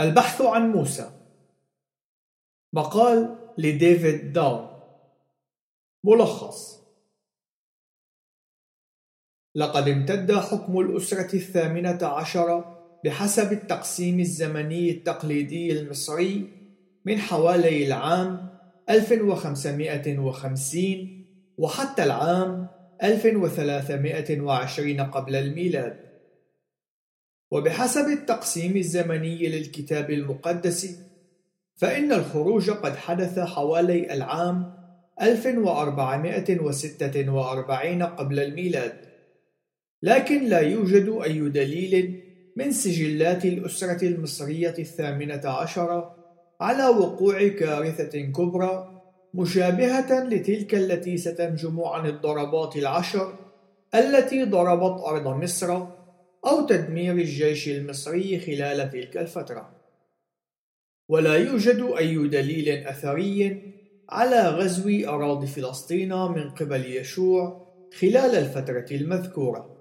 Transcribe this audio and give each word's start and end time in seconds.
البحث 0.00 0.42
عن 0.42 0.72
موسى. 0.72 1.10
مقال 2.72 3.36
لديفيد 3.58 4.32
داون 4.32 4.68
ملخص. 6.04 6.80
لقد 9.54 9.88
امتد 9.88 10.32
حكم 10.32 10.80
الأسرة 10.80 11.36
الثامنة 11.36 12.06
عشر 12.06 12.76
بحسب 13.04 13.52
التقسيم 13.52 14.20
الزمني 14.20 14.90
التقليدي 14.90 15.80
المصري 15.80 16.48
من 17.04 17.18
حوالي 17.18 17.86
العام 17.86 18.50
1550 18.90 21.26
وحتى 21.58 22.04
العام 22.04 22.68
1320 23.02 25.00
قبل 25.00 25.36
الميلاد. 25.36 26.09
وبحسب 27.50 28.08
التقسيم 28.08 28.76
الزمني 28.76 29.48
للكتاب 29.48 30.10
المقدس 30.10 30.98
فإن 31.76 32.12
الخروج 32.12 32.70
قد 32.70 32.96
حدث 32.96 33.38
حوالي 33.38 34.14
العام 34.14 34.74
1446 35.22 38.02
قبل 38.02 38.40
الميلاد. 38.40 38.92
لكن 40.02 40.44
لا 40.44 40.60
يوجد 40.60 41.18
أي 41.24 41.48
دليل 41.48 42.22
من 42.56 42.72
سجلات 42.72 43.44
الأسرة 43.44 44.06
المصرية 44.06 44.74
الثامنة 44.78 45.40
عشرة 45.44 46.16
على 46.60 46.86
وقوع 46.86 47.48
كارثة 47.48 48.20
كبرى 48.20 49.00
مشابهة 49.34 50.24
لتلك 50.24 50.74
التي 50.74 51.16
ستنجم 51.16 51.80
عن 51.80 52.06
الضربات 52.06 52.76
العشر 52.76 53.34
التي 53.94 54.44
ضربت 54.44 55.00
أرض 55.00 55.28
مصر 55.28 55.86
أو 56.46 56.66
تدمير 56.66 57.12
الجيش 57.12 57.68
المصري 57.68 58.38
خلال 58.38 58.90
تلك 58.90 59.16
الفترة. 59.16 59.80
ولا 61.08 61.34
يوجد 61.34 61.80
أي 61.98 62.28
دليل 62.28 62.68
أثري 62.68 63.62
على 64.08 64.48
غزو 64.48 65.08
أراضي 65.08 65.46
فلسطين 65.46 66.08
من 66.08 66.50
قبل 66.50 66.86
يشوع 66.86 67.66
خلال 68.00 68.34
الفترة 68.34 68.86
المذكورة. 68.90 69.80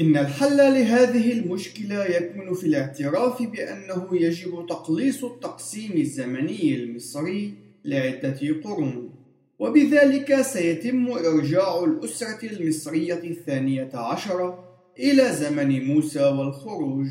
إن 0.00 0.16
الحل 0.16 0.56
لهذه 0.56 1.32
المشكلة 1.32 2.04
يكمن 2.04 2.54
في 2.54 2.66
الاعتراف 2.66 3.42
بأنه 3.42 4.08
يجب 4.12 4.66
تقليص 4.68 5.24
التقسيم 5.24 5.92
الزمني 5.92 6.74
المصري 6.74 7.54
لعدة 7.84 8.60
قرون 8.64 9.10
وبذلك 9.58 10.42
سيتم 10.42 11.08
إرجاع 11.12 11.84
الأسرة 11.84 12.46
المصرية 12.52 13.14
الثانية 13.24 13.90
عشرة 13.94 14.63
إلى 14.98 15.32
زمن 15.32 15.84
موسى 15.84 16.24
والخروج. 16.24 17.08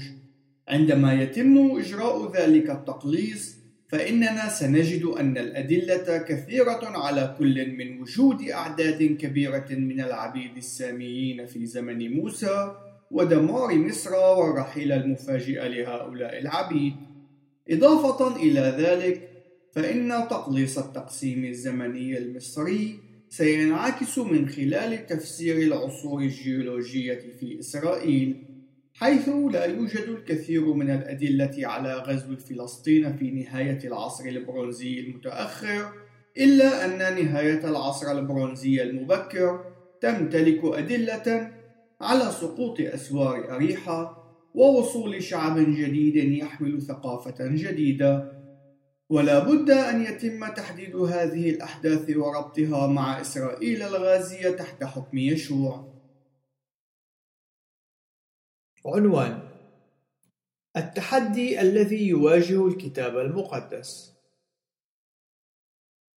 عندما 0.67 1.13
يتم 1.13 1.77
إجراء 1.77 2.31
ذلك 2.31 2.69
التقليص 2.69 3.55
فإننا 3.87 4.49
سنجد 4.49 5.05
أن 5.05 5.37
الأدلة 5.37 6.17
كثيرة 6.17 6.81
على 6.83 7.35
كل 7.39 7.71
من 7.77 8.01
وجود 8.01 8.41
أعداد 8.41 9.03
كبيرة 9.03 9.67
من 9.69 10.01
العبيد 10.01 10.57
الساميين 10.57 11.45
في 11.45 11.65
زمن 11.65 12.13
موسى 12.15 12.75
ودمار 13.11 13.75
مصر 13.75 14.15
والرحيل 14.15 14.91
المفاجئ 14.91 15.67
لهؤلاء 15.67 16.39
العبيد. 16.39 16.93
إضافة 17.69 18.35
إلى 18.35 18.75
ذلك 18.79 19.29
فإن 19.71 20.09
تقليص 20.29 20.77
التقسيم 20.77 21.45
الزمني 21.45 22.17
المصري 22.17 22.99
سينعكس 23.37 24.17
من 24.17 24.49
خلال 24.49 25.05
تفسير 25.05 25.57
العصور 25.57 26.21
الجيولوجية 26.21 27.19
في 27.39 27.59
إسرائيل 27.59 28.43
حيث 28.93 29.29
لا 29.29 29.65
يوجد 29.65 30.07
الكثير 30.07 30.73
من 30.73 30.89
الأدلة 30.89 31.67
على 31.67 31.93
غزو 31.93 32.35
فلسطين 32.35 33.17
في 33.17 33.31
نهاية 33.31 33.79
العصر 33.83 34.25
البرونزي 34.25 34.99
المتأخر 34.99 35.91
إلا 36.37 36.85
أن 36.85 37.25
نهاية 37.25 37.69
العصر 37.69 38.11
البرونزي 38.11 38.83
المبكر 38.83 39.65
تمتلك 40.01 40.61
أدلة 40.63 41.51
على 42.01 42.31
سقوط 42.31 42.81
أسوار 42.81 43.55
أريحة 43.55 44.23
ووصول 44.53 45.23
شعب 45.23 45.59
جديد 45.59 46.15
يحمل 46.15 46.81
ثقافة 46.81 47.35
جديدة. 47.39 48.42
ولا 49.13 49.39
بد 49.39 49.69
أن 49.69 50.01
يتم 50.01 50.53
تحديد 50.53 50.95
هذه 50.95 51.49
الأحداث 51.49 52.17
وربطها 52.17 52.87
مع 52.87 53.21
إسرائيل 53.21 53.83
الغازية 53.83 54.49
تحت 54.49 54.83
حكم 54.83 55.17
يشوع. 55.17 55.93
عنوان 58.85 59.39
التحدي 60.77 61.61
الذي 61.61 62.07
يواجه 62.07 62.67
الكتاب 62.67 63.17
المقدس 63.17 64.13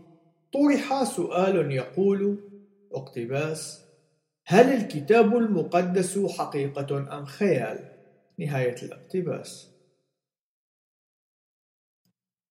طرح 0.52 1.04
سؤال 1.04 1.72
يقول 1.72 2.38
اقتباس 2.92 3.84
هل 4.46 4.66
الكتاب 4.74 5.36
المقدس 5.36 6.18
حقيقة 6.18 7.18
أم 7.18 7.24
خيال؟ 7.24 7.78
نهاية 8.38 8.74
الاقتباس 8.82 9.70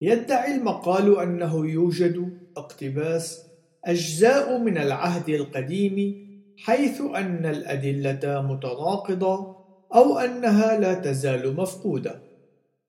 يدعي 0.02 0.56
المقال 0.56 1.20
أنه 1.20 1.66
يوجد 1.66 2.40
اقتباس 2.58 3.48
أجزاء 3.86 4.58
من 4.58 4.78
العهد 4.78 5.30
القديم 5.30 6.24
حيث 6.58 7.02
أن 7.02 7.46
الأدلة 7.46 8.42
متناقضة 8.42 9.56
أو 9.96 10.18
أنها 10.18 10.80
لا 10.80 10.94
تزال 10.94 11.56
مفقودة 11.56 12.22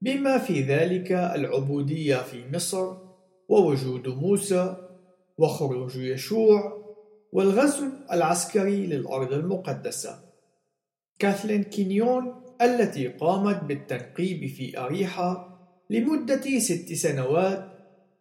بما 0.01 0.39
في 0.39 0.61
ذلك 0.61 1.13
العبودية 1.13 2.17
في 2.17 2.45
مصر 2.53 2.97
ووجود 3.49 4.09
موسى 4.09 4.77
وخروج 5.39 5.97
يشوع 5.97 6.85
والغزو 7.33 7.87
العسكري 8.13 8.87
للأرض 8.87 9.33
المقدسة. 9.33 10.19
كاثلين 11.19 11.63
كينيون 11.63 12.35
التي 12.63 13.09
قامت 13.09 13.65
بالتنقيب 13.65 14.47
في 14.47 14.79
أريحا 14.79 15.59
لمدة 15.91 16.59
ست 16.59 16.93
سنوات 16.93 17.65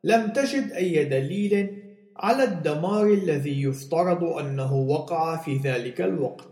لم 0.03 0.33
تجد 0.33 0.71
أي 0.71 1.05
دليل 1.05 1.82
على 2.17 2.43
الدمار 2.43 3.05
الذي 3.07 3.63
يفترض 3.63 4.23
أنه 4.23 4.73
وقع 4.73 5.37
في 5.37 5.57
ذلك 5.57 6.01
الوقت. 6.01 6.47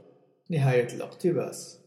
نهاية 0.49 0.87
الاقتباس. 0.93 1.79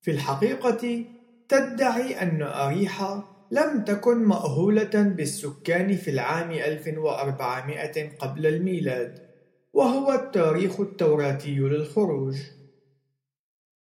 في 0.00 0.10
الحقيقة 0.10 1.04
تدعي 1.48 2.22
أن 2.22 2.42
أريحا 2.42 3.24
لم 3.50 3.84
تكن 3.84 4.16
مأهولة 4.16 5.02
بالسكان 5.02 5.96
في 5.96 6.10
العام 6.10 6.50
1400 6.50 8.16
قبل 8.18 8.46
الميلاد 8.46 9.28
وهو 9.72 10.12
التاريخ 10.12 10.80
التوراتي 10.80 11.54
للخروج. 11.54 12.36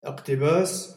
اقتباس 0.04 0.96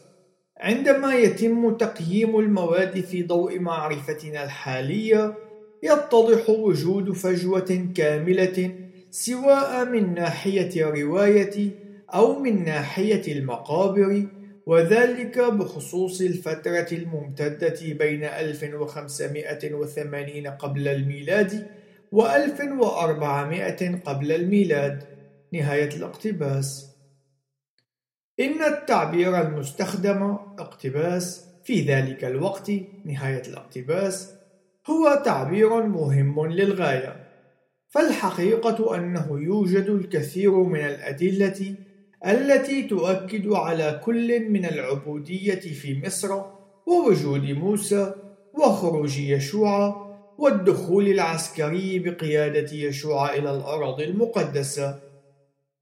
عندما 0.57 1.15
يتم 1.15 1.77
تقييم 1.77 2.39
المواد 2.39 2.99
في 3.01 3.23
ضوء 3.23 3.59
معرفتنا 3.59 4.43
الحالية 4.43 5.46
يتضح 5.83 6.49
وجود 6.49 7.11
فجوة 7.11 7.87
كاملة 7.95 8.75
سواء 9.11 9.85
من 9.85 10.13
ناحية 10.13 10.83
الرواية 10.83 11.69
أو 12.13 12.39
من 12.39 12.65
ناحية 12.65 13.33
المقابر 13.33 14.25
وذلك 14.65 15.39
بخصوص 15.39 16.21
الفترة 16.21 16.87
الممتدة 16.91 17.93
بين 17.93 18.23
1580 18.23 20.47
قبل 20.47 20.87
الميلاد 20.87 21.67
و 22.11 22.25
1400 22.25 24.01
قبل 24.05 24.31
الميلاد. 24.31 25.03
نهاية 25.53 25.89
الاقتباس. 25.89 26.87
إن 28.39 28.63
التعبير 28.63 29.41
المستخدم 29.41 30.37
اقتباس 30.59 31.45
في 31.63 31.81
ذلك 31.81 32.25
الوقت. 32.25 32.71
نهاية 33.05 33.41
الاقتباس. 33.47 34.36
هو 34.89 35.21
تعبير 35.25 35.83
مهم 35.83 36.47
للغاية. 36.47 37.27
فالحقيقة 37.89 38.95
أنه 38.95 39.27
يوجد 39.31 39.89
الكثير 39.89 40.51
من 40.51 40.79
الأدلة 40.79 41.75
التي 42.27 42.83
تؤكد 42.83 43.47
على 43.47 44.01
كل 44.05 44.49
من 44.49 44.65
العبودية 44.65 45.59
في 45.59 46.01
مصر 46.05 46.41
ووجود 46.87 47.43
موسى 47.43 48.13
وخروج 48.53 49.17
يشوع 49.17 50.07
والدخول 50.37 51.07
العسكري 51.07 51.99
بقيادة 51.99 52.73
يشوع 52.73 53.33
إلى 53.33 53.51
الأراضي 53.51 54.03
المقدسة. 54.03 54.99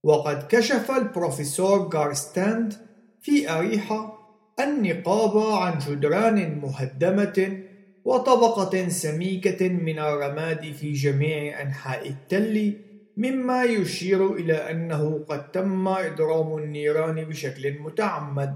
وقد 0.04 0.48
كشف 0.50 0.92
البروفيسور 0.92 1.90
غارستاند 1.94 2.74
في 3.22 3.50
أريحة 3.50 4.16
النقاب 4.60 5.38
عن 5.38 5.80
جدران 5.80 6.60
مهدمة 6.60 7.65
وطبقة 8.06 8.90
سميكة 8.90 9.70
من 9.70 10.00
الرماد 10.00 10.72
في 10.72 10.92
جميع 10.92 11.62
أنحاء 11.62 12.10
التل 12.10 12.74
مما 13.18 13.64
يشير 13.64 14.34
إلى 14.34 14.54
أنه 14.54 15.26
قد 15.30 15.52
تم 15.52 15.88
إضرام 15.88 16.58
النيران 16.58 17.24
بشكل 17.24 17.80
متعمد. 17.80 18.56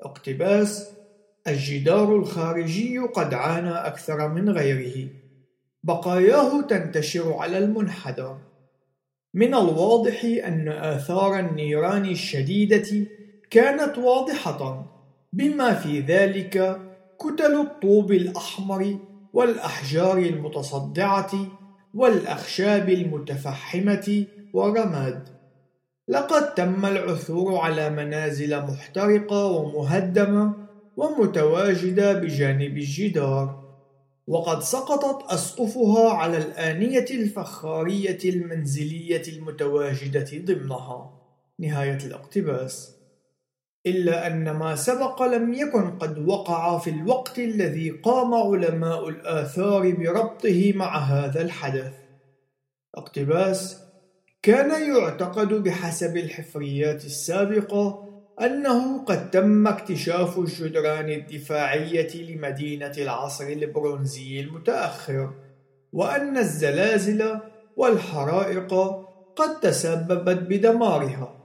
اقتباس 0.00 0.90
الجدار 1.46 2.16
الخارجي 2.16 2.98
قد 2.98 3.34
عانى 3.34 3.70
أكثر 3.70 4.28
من 4.28 4.50
غيره. 4.50 5.08
بقاياه 5.82 6.60
تنتشر 6.60 7.32
على 7.32 7.58
المنحدر. 7.58 8.38
من 9.34 9.54
الواضح 9.54 10.24
أن 10.24 10.68
آثار 10.68 11.38
النيران 11.38 12.04
الشديدة 12.04 13.06
كانت 13.50 13.98
واضحة 13.98 14.86
بما 15.32 15.74
في 15.74 16.00
ذلك 16.00 16.80
كتل 17.22 17.60
الطوب 17.60 18.12
الأحمر 18.12 18.98
والأحجار 19.32 20.18
المتصدعة 20.18 21.32
والأخشاب 21.94 22.88
المتفحمة 22.88 24.24
والرماد 24.52 25.28
لقد 26.08 26.54
تم 26.54 26.86
العثور 26.86 27.56
على 27.56 27.90
منازل 27.90 28.62
محترقة 28.62 29.46
ومهدمة 29.46 30.52
ومتواجدة 30.96 32.12
بجانب 32.12 32.78
الجدار. 32.78 33.62
وقد 34.26 34.62
سقطت 34.62 35.32
أسقفها 35.32 36.10
على 36.10 36.36
الآنية 36.36 37.06
الفخارية 37.10 38.18
المنزلية 38.24 39.22
المتواجدة 39.28 40.30
ضمنها. 40.34 41.12
نهاية 41.58 41.98
الاقتباس. 42.06 43.01
إلا 43.86 44.26
أن 44.26 44.50
ما 44.50 44.76
سبق 44.76 45.22
لم 45.22 45.54
يكن 45.54 45.98
قد 45.98 46.28
وقع 46.28 46.78
في 46.78 46.90
الوقت 46.90 47.38
الذي 47.38 47.90
قام 47.90 48.34
علماء 48.34 49.08
الآثار 49.08 49.90
بربطه 49.90 50.72
مع 50.76 50.98
هذا 50.98 51.42
الحدث. 51.42 51.92
اقتباس 52.94 53.82
كان 54.42 54.96
يعتقد 54.96 55.48
بحسب 55.48 56.16
الحفريات 56.16 57.04
السابقة 57.04 58.08
أنه 58.40 59.04
قد 59.04 59.30
تم 59.30 59.66
اكتشاف 59.66 60.38
الجدران 60.38 61.08
الدفاعية 61.08 62.22
لمدينة 62.22 62.92
العصر 62.98 63.46
البرونزي 63.46 64.40
المتأخر 64.40 65.30
وأن 65.92 66.36
الزلازل 66.38 67.40
والحرائق 67.76 68.74
قد 69.36 69.60
تسببت 69.60 70.38
بدمارها. 70.38 71.41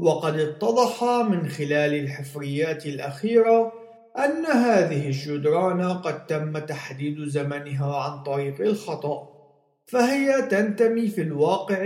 وقد 0.00 0.38
اتضح 0.38 1.04
من 1.04 1.48
خلال 1.48 1.94
الحفريات 1.94 2.86
الأخيرة 2.86 3.72
أن 4.18 4.46
هذه 4.46 5.06
الجدران 5.06 5.82
قد 5.82 6.26
تم 6.26 6.58
تحديد 6.58 7.28
زمنها 7.28 7.96
عن 7.96 8.22
طريق 8.22 8.60
الخطأ 8.60 9.28
فهي 9.86 10.42
تنتمي 10.42 11.08
في 11.08 11.22
الواقع 11.22 11.82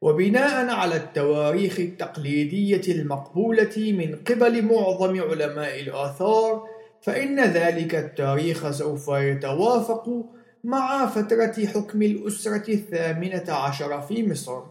وبناء 0.00 0.70
على 0.70 0.96
التواريخ 0.96 1.80
التقليدية 1.80 2.94
المقبولة 2.94 3.76
من 3.76 4.16
قبل 4.16 4.62
معظم 4.64 5.20
علماء 5.20 5.80
الآثار 5.80 6.66
فإن 7.02 7.40
ذلك 7.40 7.94
التاريخ 7.94 8.70
سوف 8.70 9.08
يتوافق 9.08 10.24
مع 10.64 11.06
فترة 11.06 11.66
حكم 11.66 12.02
الأسرة 12.02 12.70
الثامنة 12.70 13.52
عشر 13.52 14.00
في 14.00 14.28
مصر. 14.28 14.62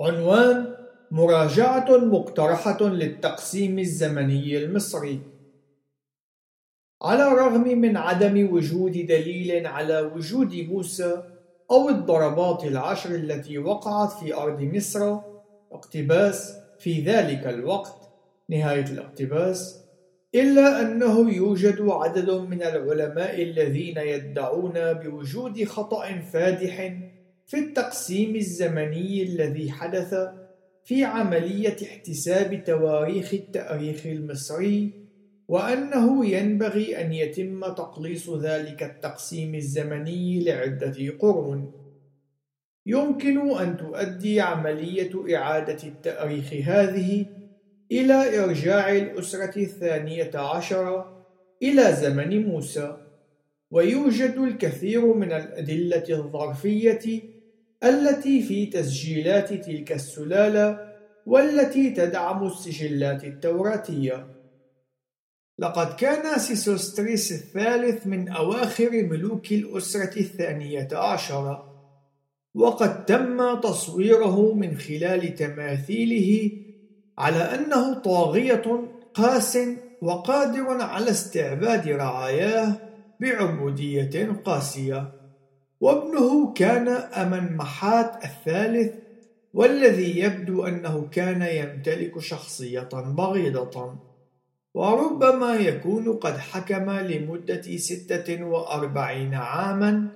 عنوان 0.00 0.76
مراجعة 1.10 1.96
مقترحة 1.96 2.82
للتقسيم 2.82 3.78
الزمني 3.78 4.58
المصري 4.58 5.20
على 7.02 7.28
الرغم 7.28 7.78
من 7.78 7.96
عدم 7.96 8.52
وجود 8.52 8.92
دليل 8.92 9.66
على 9.66 10.00
وجود 10.00 10.54
موسى 10.54 11.22
أو 11.70 11.88
الضربات 11.88 12.64
العشر 12.64 13.14
التي 13.14 13.58
وقعت 13.58 14.12
في 14.12 14.34
أرض 14.34 14.62
مصر 14.62 15.18
اقتباس 15.72 16.56
في 16.78 17.00
ذلك 17.00 17.46
الوقت 17.46 17.96
نهاية 18.48 18.84
الاقتباس 18.84 19.78
إلا 20.34 20.80
أنه 20.80 21.30
يوجد 21.30 21.80
عدد 21.80 22.30
من 22.30 22.62
العلماء 22.62 23.42
الذين 23.42 23.98
يدعون 23.98 24.92
بوجود 24.92 25.64
خطأ 25.64 26.20
فادح 26.32 26.92
في 27.46 27.58
التقسيم 27.58 28.36
الزمني 28.36 29.22
الذي 29.22 29.70
حدث 29.70 30.14
في 30.84 31.04
عملية 31.04 31.76
احتساب 31.82 32.64
تواريخ 32.64 33.34
التاريخ 33.34 34.06
المصري 34.06 35.01
وأنه 35.52 36.26
ينبغي 36.26 37.00
أن 37.00 37.12
يتم 37.12 37.60
تقليص 37.60 38.30
ذلك 38.30 38.82
التقسيم 38.82 39.54
الزمني 39.54 40.44
لعدة 40.44 41.18
قرون. 41.18 41.72
يمكن 42.86 43.50
أن 43.58 43.76
تؤدي 43.76 44.40
عملية 44.40 45.36
إعادة 45.36 45.88
التأريخ 45.88 46.52
هذه 46.52 47.26
إلى 47.92 48.44
إرجاع 48.44 48.92
الأسرة 48.92 49.58
الثانية 49.58 50.30
عشرة 50.34 51.26
إلى 51.62 51.92
زمن 51.92 52.46
موسى، 52.46 52.96
ويوجد 53.70 54.34
الكثير 54.38 55.14
من 55.14 55.32
الأدلة 55.32 56.04
الظرفية 56.10 57.22
التي 57.84 58.42
في 58.42 58.66
تسجيلات 58.66 59.52
تلك 59.52 59.92
السلالة 59.92 60.92
والتي 61.26 61.90
تدعم 61.90 62.46
السجلات 62.46 63.24
التوراتية. 63.24 64.41
لقد 65.58 65.96
كان 65.96 66.38
سيسوستريس 66.38 67.32
الثالث 67.32 68.06
من 68.06 68.28
أواخر 68.28 68.90
ملوك 68.90 69.52
الأسرة 69.52 70.18
الثانية 70.20 70.88
عشرة 70.92 71.72
وقد 72.54 73.04
تم 73.04 73.60
تصويره 73.60 74.52
من 74.54 74.78
خلال 74.78 75.34
تماثيله 75.34 76.50
على 77.18 77.38
أنه 77.38 77.94
طاغية 77.94 78.88
قاس 79.14 79.58
وقادر 80.02 80.82
على 80.82 81.10
استعباد 81.10 81.88
رعاياه 81.88 82.76
بعبودية 83.20 84.32
قاسية. 84.44 85.12
وابنه 85.80 86.52
كان 86.52 86.88
أمن 86.88 87.56
محات 87.56 88.24
الثالث 88.24 88.94
والذي 89.54 90.18
يبدو 90.18 90.66
أنه 90.66 91.08
كان 91.12 91.42
يمتلك 91.42 92.18
شخصية 92.18 92.88
بغيضة. 92.92 93.94
وربما 94.74 95.54
يكون 95.54 96.12
قد 96.12 96.36
حكم 96.36 96.90
لمدة 96.90 97.76
ستة 97.76 98.44
وأربعين 98.44 99.34
عاما 99.34 100.08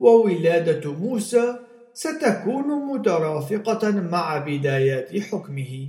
وولادة 0.00 0.92
موسى 0.92 1.58
ستكون 1.92 2.94
مترافقة 2.94 3.90
مع 3.90 4.38
بدايات 4.38 5.20
حكمه. 5.20 5.88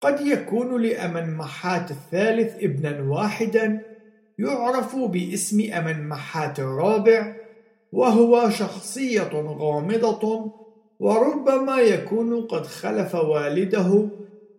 قد 0.00 0.20
يكون 0.20 0.82
لأمن 0.82 1.36
محات 1.36 1.90
الثالث 1.90 2.64
ابنا 2.64 3.02
واحدا 3.02 3.82
يعرف 4.38 4.96
باسم 4.96 5.72
أمن 5.72 6.08
محات 6.08 6.58
الرابع 6.58 7.36
وهو 7.92 8.50
شخصية 8.50 9.30
غامضة 9.34 10.52
وربما 11.00 11.80
يكون 11.80 12.46
قد 12.46 12.66
خلف 12.66 13.14
والده 13.14 14.08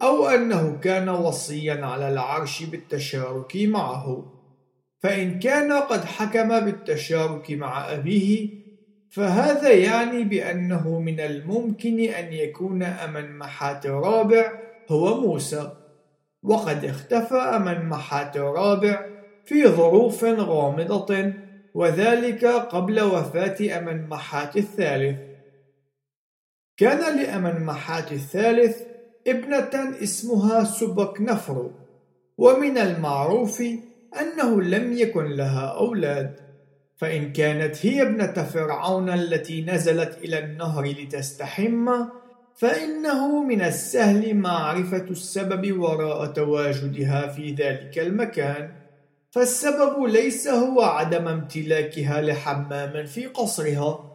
أو 0.02 0.28
أنه 0.28 0.80
كان 0.82 1.10
وصيا 1.10 1.86
على 1.86 2.10
العرش 2.10 2.64
بالتشارك 2.64 3.56
معه. 3.56 4.34
فإن 5.00 5.40
كان 5.40 5.72
قد 5.72 6.06
حكم 6.06 6.60
بالتشارك 6.60 7.52
مع 7.52 7.94
أبيه 7.94 8.50
فهذا 9.12 9.72
يعني 9.72 10.24
بأنه 10.24 11.00
من 11.00 11.20
الممكن 11.20 12.00
أن 12.00 12.34
يكون 12.34 12.84
أمن 12.84 13.38
محات 13.38 13.86
الرابع 13.86 14.52
هو 14.90 15.22
موسى. 15.22 15.72
وقد 16.44 16.86
اختفى 16.86 17.36
أمن 17.36 17.86
محات 17.86 18.38
الرابع 18.38 19.06
في 19.46 19.68
ظروف 19.68 20.24
غامضة 20.24 21.34
وذلك 21.74 22.46
قبل 22.46 23.02
وفاة 23.02 23.78
أمن 23.78 24.08
محات 24.10 24.58
الثالث. 24.58 25.20
كان 26.78 27.18
لأمن 27.18 27.66
محات 27.66 28.12
الثالث 28.12 28.89
ابنة 29.32 30.04
اسمها 30.04 30.64
سبك 30.64 31.22
نفرو 31.22 31.72
ومن 32.38 32.78
المعروف 32.78 33.64
أنه 34.22 34.62
لم 34.62 34.94
يكن 34.94 35.26
لها 35.26 35.66
أولاد. 35.66 36.36
فإن 36.98 37.34
كانت 37.34 37.86
هي 37.86 38.02
ابنة 38.02 38.44
فرعون 38.44 39.10
التي 39.10 39.62
نزلت 39.62 40.18
إلى 40.18 40.40
النهر 40.40 40.86
لتستحم 40.86 41.90
فإنه 42.56 43.44
من 43.44 43.62
السهل 43.62 44.36
معرفة 44.36 45.06
السبب 45.10 45.80
وراء 45.80 46.26
تواجدها 46.26 47.28
في 47.28 47.54
ذلك 47.54 48.00
المكان. 48.00 48.72
فالسبب 49.32 50.04
ليس 50.04 50.48
هو 50.48 50.82
عدم 50.82 51.28
امتلاكها 51.28 52.22
لحمام 52.22 53.06
في 53.06 53.26
قصرها 53.26 54.10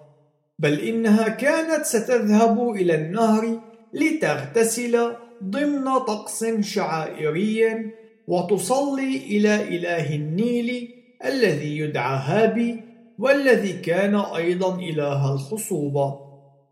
بل 0.59 0.81
إنها 0.81 1.29
كانت 1.29 1.85
ستذهب 1.85 2.71
إلى 2.71 2.95
النهر 2.95 3.61
لتغتسل 3.95 5.13
ضمن 5.45 5.85
طقس 5.85 6.45
شعائري 6.61 7.91
وتصلي 8.29 9.17
إلى 9.17 9.55
إله 9.55 10.15
النيل 10.15 10.95
الذي 11.25 11.79
يدعى 11.79 12.19
هابي 12.25 12.81
والذي 13.19 13.73
كان 13.73 14.15
أيضا 14.15 14.79
إله 14.79 15.33
الخصوبة. 15.33 16.21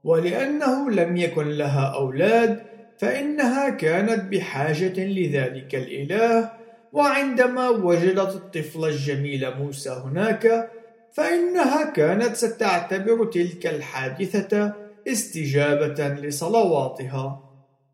ولأنه 0.05 0.91
لم 0.91 1.17
يكن 1.17 1.49
لها 1.49 1.95
أولاد 1.97 2.63
فإنها 2.99 3.69
كانت 3.69 4.33
بحاجة 4.33 5.05
لذلك 5.05 5.75
الإله. 5.75 6.51
وعندما 6.93 7.69
وجدت 7.69 8.35
الطفل 8.35 8.85
الجميل 8.85 9.55
موسى 9.59 9.91
هناك 9.91 10.71
فإنها 11.13 11.91
كانت 11.91 12.37
ستعتبر 12.37 13.25
تلك 13.25 13.67
الحادثة 13.67 14.73
استجابة 15.09 16.09
لصلواتها. 16.09 17.51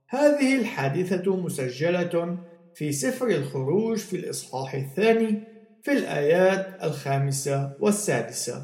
هذه 0.08 0.56
الحادثة 0.56 1.36
مسجلة 1.36 2.38
في 2.74 2.92
سفر 2.92 3.26
الخروج 3.26 3.98
في 3.98 4.16
الإصحاح 4.16 4.74
الثاني 4.74 5.42
في 5.82 5.92
الآيات 5.92 6.82
الخامسة 6.82 7.72
والسادسة. 7.80 8.62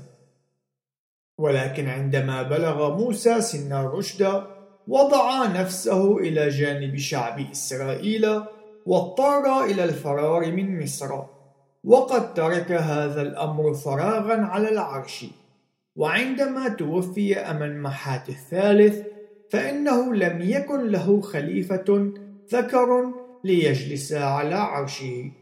ولكن 1.38 1.88
عندما 1.88 2.42
بلغ 2.42 2.96
موسى 2.96 3.40
سن 3.40 3.72
الرشد 3.72 4.42
وضع 4.88 5.46
نفسه 5.46 6.18
إلى 6.18 6.48
جانب 6.48 6.96
شعب 6.96 7.50
إسرائيل 7.50 8.40
واضطر 8.86 9.64
إلى 9.64 9.84
الفرار 9.84 10.52
من 10.52 10.82
مصر 10.82 11.22
وقد 11.84 12.34
ترك 12.34 12.72
هذا 12.72 13.22
الأمر 13.22 13.74
فراغا 13.74 14.36
على 14.36 14.68
العرش. 14.68 15.24
وعندما 15.96 16.68
توفي 16.68 17.36
أمن 17.38 17.82
محات 17.82 18.28
الثالث 18.28 19.06
فإنه 19.50 20.14
لم 20.14 20.40
يكن 20.42 20.86
له 20.88 21.20
خليفة 21.20 22.12
ذكر 22.52 23.12
ليجلس 23.44 24.12
على 24.12 24.54
عرشه. 24.54 25.32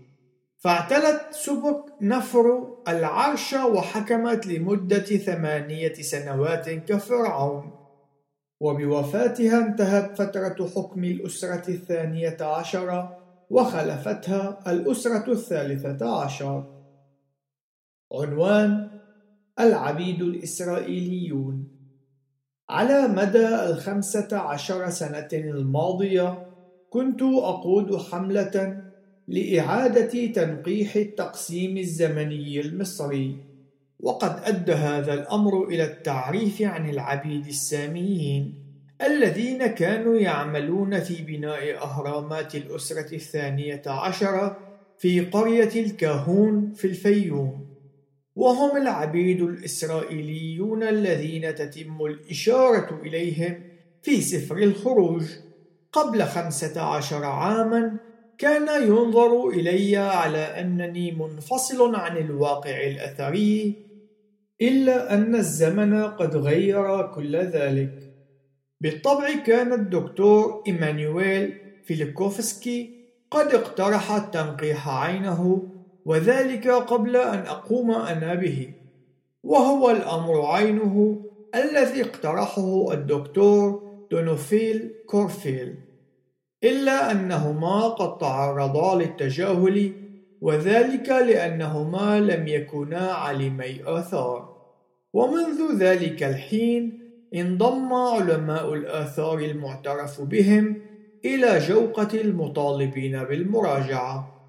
فاعتلت 0.58 1.26
سبك 1.30 1.84
نفر 2.00 2.76
العرش 2.88 3.52
وحكمت 3.52 4.46
لمدة 4.46 4.98
ثمانية 4.98 5.92
سنوات 5.92 6.70
كفرعون. 6.70 7.70
وبوفاتها 8.60 9.58
انتهت 9.58 10.18
فترة 10.18 10.68
حكم 10.76 11.04
الأسرة 11.04 11.70
الثانية 11.70 12.36
عشر 12.40 13.08
وخلفتها 13.50 14.58
الأسرة 14.66 15.32
الثالثة 15.32 16.22
عشر. 16.24 16.64
عنوان 18.12 19.01
العبيد 19.60 20.22
الإسرائيليون. 20.22 21.68
على 22.70 23.08
مدى 23.08 23.48
الخمسة 23.48 24.28
عشر 24.32 24.90
سنة 24.90 25.28
الماضية 25.32 26.46
كنت 26.90 27.22
أقود 27.22 27.96
حملة 27.96 28.82
لإعادة 29.28 30.26
تنقيح 30.26 30.96
التقسيم 30.96 31.76
الزمني 31.76 32.60
المصري 32.60 33.36
وقد 34.00 34.40
أدى 34.44 34.72
هذا 34.72 35.14
الأمر 35.14 35.64
إلى 35.64 35.84
التعريف 35.84 36.62
عن 36.62 36.90
العبيد 36.90 37.46
الساميين 37.46 38.54
الذين 39.02 39.66
كانوا 39.66 40.16
يعملون 40.16 41.00
في 41.00 41.22
بناء 41.22 41.76
أهرامات 41.76 42.54
الأسرة 42.54 43.14
الثانية 43.14 43.82
عشرة 43.86 44.56
في 44.98 45.20
قرية 45.20 45.82
الكاهون 45.82 46.72
في 46.72 46.84
الفيوم. 46.84 47.71
وهم 48.36 48.76
العبيد 48.76 49.42
الإسرائيليون 49.42 50.82
الذين 50.82 51.54
تتم 51.54 52.04
الإشارة 52.04 53.00
إليهم 53.02 53.62
في 54.02 54.20
سفر 54.20 54.56
الخروج. 54.56 55.24
قبل 55.92 56.22
خمسة 56.22 56.80
عشر 56.80 57.24
عاما 57.24 57.96
كان 58.38 58.82
ينظر 58.82 59.48
إلي 59.48 59.96
على 59.96 60.38
أنني 60.38 61.12
منفصل 61.12 61.94
عن 61.94 62.16
الواقع 62.16 62.86
الأثري 62.86 63.74
إلا 64.60 65.14
أن 65.14 65.34
الزمن 65.34 66.04
قد 66.04 66.36
غير 66.36 67.02
كل 67.02 67.36
ذلك. 67.36 68.12
بالطبع 68.80 69.34
كان 69.46 69.72
الدكتور 69.72 70.62
إيمانويل 70.66 71.54
فيليكوفسكي 71.84 73.02
قد 73.30 73.54
اقترح 73.54 74.18
التنقيح 74.18 74.88
عينه 74.88 75.68
وذلك 76.04 76.68
قبل 76.68 77.16
أن 77.16 77.38
أقوم 77.38 77.90
أنا 77.90 78.34
به. 78.34 78.70
وهو 79.42 79.90
الأمر 79.90 80.46
عينه 80.46 81.22
الذي 81.54 82.02
اقترحه 82.02 82.92
الدكتور 82.92 83.82
دونوفيل 84.10 84.90
كورفيل. 85.06 85.74
إلا 86.64 87.10
أنهما 87.10 87.88
قد 87.88 88.18
تعرضا 88.18 88.94
للتجاهل 89.02 89.92
وذلك 90.40 91.08
لأنهما 91.08 92.20
لم 92.20 92.48
يكونا 92.48 93.12
عالمي 93.12 93.80
آثار. 93.86 94.52
ومنذ 95.12 95.78
ذلك 95.78 96.22
الحين 96.22 96.98
انضم 97.34 97.92
علماء 97.92 98.74
الآثار 98.74 99.38
المعترف 99.38 100.20
بهم 100.20 100.82
إلى 101.24 101.58
جوقة 101.58 102.20
المطالبين 102.20 103.24
بالمراجعة. 103.24 104.41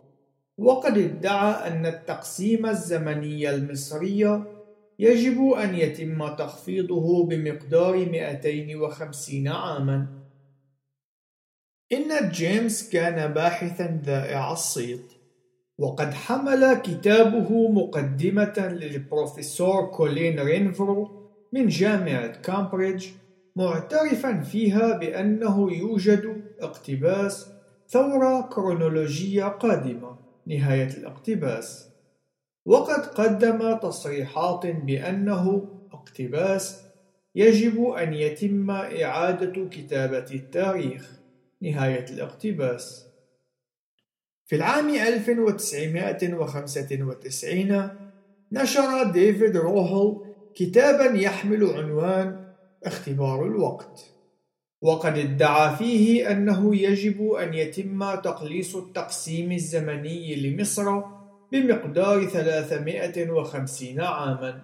وقد 0.58 0.98
ادعى 0.98 1.68
أن 1.68 1.86
التقسيم 1.86 2.66
الزمني 2.66 3.50
المصري 3.50 4.46
يجب 5.00 5.50
أن 5.50 5.76
يتم 5.76 6.36
تخفيضه 6.36 7.26
بمقدار 7.26 8.06
250 8.06 9.48
عاما. 9.48 10.08
إن 11.94 12.30
جيمس 12.30 12.90
كان 12.90 13.34
باحثا 13.34 14.02
ذائع 14.06 14.52
الصيت 14.52 15.11
وقد 15.82 16.14
حمل 16.14 16.74
كتابه 16.74 17.72
مقدمة 17.72 18.54
للبروفيسور 18.58 19.86
كولين 19.86 20.40
رينفرو 20.40 21.10
من 21.54 21.68
جامعة 21.68 22.42
كامبريدج 22.42 23.08
معترفا 23.56 24.42
فيها 24.42 24.98
بأنه 24.98 25.72
يوجد 25.72 26.42
اقتباس 26.60 27.48
ثورة 27.88 28.42
كرونولوجية 28.42 29.44
قادمة 29.44 30.16
نهاية 30.48 30.90
الاقتباس. 30.98 31.90
وقد 32.66 33.06
قدم 33.06 33.78
تصريحات 33.78 34.68
بأنه 34.68 35.68
اقتباس 35.94 36.82
يجب 37.36 37.84
أن 37.84 38.14
يتم 38.14 38.72
إعادة 38.72 39.70
كتابة 39.70 40.26
التاريخ 40.34 41.20
نهاية 41.62 42.06
الاقتباس. 42.10 43.11
في 44.52 44.58
العام 44.58 44.90
1995 44.90 47.90
نشر 48.52 49.04
ديفيد 49.12 49.58
روهل 49.58 50.18
كتابا 50.56 51.20
يحمل 51.20 51.66
عنوان 51.66 52.46
اختبار 52.84 53.46
الوقت. 53.46 54.06
وقد 54.82 55.18
ادعى 55.18 55.76
فيه 55.76 56.32
أنه 56.32 56.76
يجب 56.76 57.32
أن 57.32 57.54
يتم 57.54 58.16
تقليص 58.16 58.76
التقسيم 58.76 59.52
الزمني 59.52 60.36
لمصر 60.36 61.02
بمقدار 61.52 62.26
350 62.26 64.02
عاماً. 64.02 64.62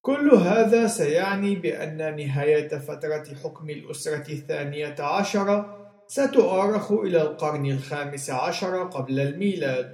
كل 0.00 0.34
هذا 0.34 0.86
سيعني 0.86 1.56
بأن 1.56 2.16
نهاية 2.16 2.68
فترة 2.68 3.24
حكم 3.44 3.70
الأسرة 3.70 4.32
الثانية 4.32 4.96
عشرة 4.98 5.81
ستؤرخ 6.12 6.92
إلى 6.92 7.22
القرن 7.22 7.66
الخامس 7.66 8.30
عشر 8.30 8.82
قبل 8.82 9.20
الميلاد 9.20 9.92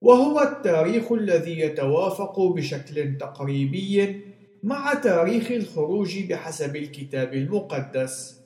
وهو 0.00 0.40
التاريخ 0.40 1.12
الذي 1.12 1.60
يتوافق 1.60 2.40
بشكل 2.40 3.18
تقريبي 3.18 4.20
مع 4.62 4.94
تاريخ 4.94 5.50
الخروج 5.50 6.18
بحسب 6.18 6.76
الكتاب 6.76 7.34
المقدس 7.34 8.40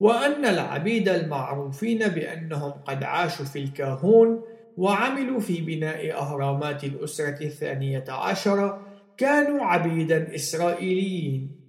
وأن 0.00 0.44
العبيد 0.44 1.08
المعروفين 1.08 2.08
بأنهم 2.08 2.70
قد 2.70 3.02
عاشوا 3.02 3.44
في 3.44 3.58
الكاهون 3.58 4.42
وعملوا 4.76 5.40
في 5.40 5.60
بناء 5.60 6.12
أهرامات 6.12 6.84
الأسرة 6.84 7.44
الثانية 7.44 8.04
عشرة 8.08 8.86
كانوا 9.16 9.64
عبيدا 9.64 10.34
إسرائيليين. 10.34 11.60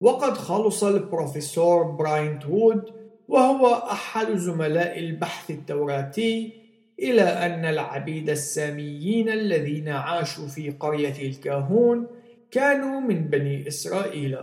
وقد 0.00 0.32
خلص 0.36 0.84
البروفيسور 0.84 1.82
براين 1.82 2.38
وود 2.48 2.99
وهو 3.30 3.74
أحد 3.74 4.36
زملاء 4.36 4.98
البحث 4.98 5.50
التوراتي 5.50 6.52
إلى 6.98 7.22
أن 7.22 7.64
العبيد 7.64 8.30
الساميين 8.30 9.28
الذين 9.28 9.88
عاشوا 9.88 10.48
في 10.48 10.70
قرية 10.70 11.28
الكاهون 11.28 12.06
كانوا 12.50 13.00
من 13.00 13.24
بني 13.24 13.68
إسرائيل. 13.68 14.38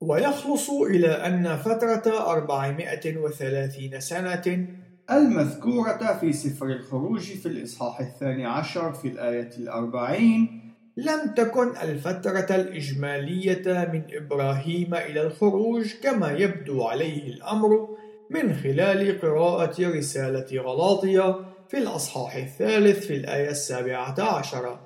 ويخلص 0.00 0.70
إلى 0.70 1.08
أن 1.08 1.56
فترة 1.56 2.30
430 2.32 4.00
سنة 4.00 4.66
المذكورة 5.10 6.18
في 6.20 6.32
سفر 6.32 6.66
الخروج 6.66 7.20
في 7.20 7.46
الإصحاح 7.46 8.00
الثاني 8.00 8.46
عشر 8.46 8.92
في 8.92 9.08
الآية 9.08 9.50
الأربعين 9.58 10.60
لم 10.96 11.34
تكن 11.36 11.76
الفترة 11.76 12.56
الإجمالية 12.56 13.88
من 13.92 14.02
إبراهيم 14.12 14.94
إلى 14.94 15.22
الخروج 15.22 15.94
كما 16.02 16.30
يبدو 16.32 16.82
عليه 16.82 17.34
الأمر. 17.34 17.93
من 18.30 18.54
خلال 18.54 19.20
قراءة 19.20 19.88
رسالة 19.88 20.62
غلاطية 20.62 21.54
في 21.68 21.78
الأصحاح 21.78 22.36
الثالث 22.36 23.06
في 23.06 23.16
الآية 23.16 23.50
السابعة 23.50 24.20
عشرة. 24.20 24.80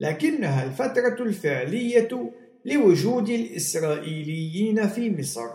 لكنها 0.00 0.64
الفترة 0.64 1.22
الفعلية 1.22 2.32
لوجود 2.64 3.28
الإسرائيليين 3.28 4.88
في 4.88 5.16
مصر. 5.18 5.48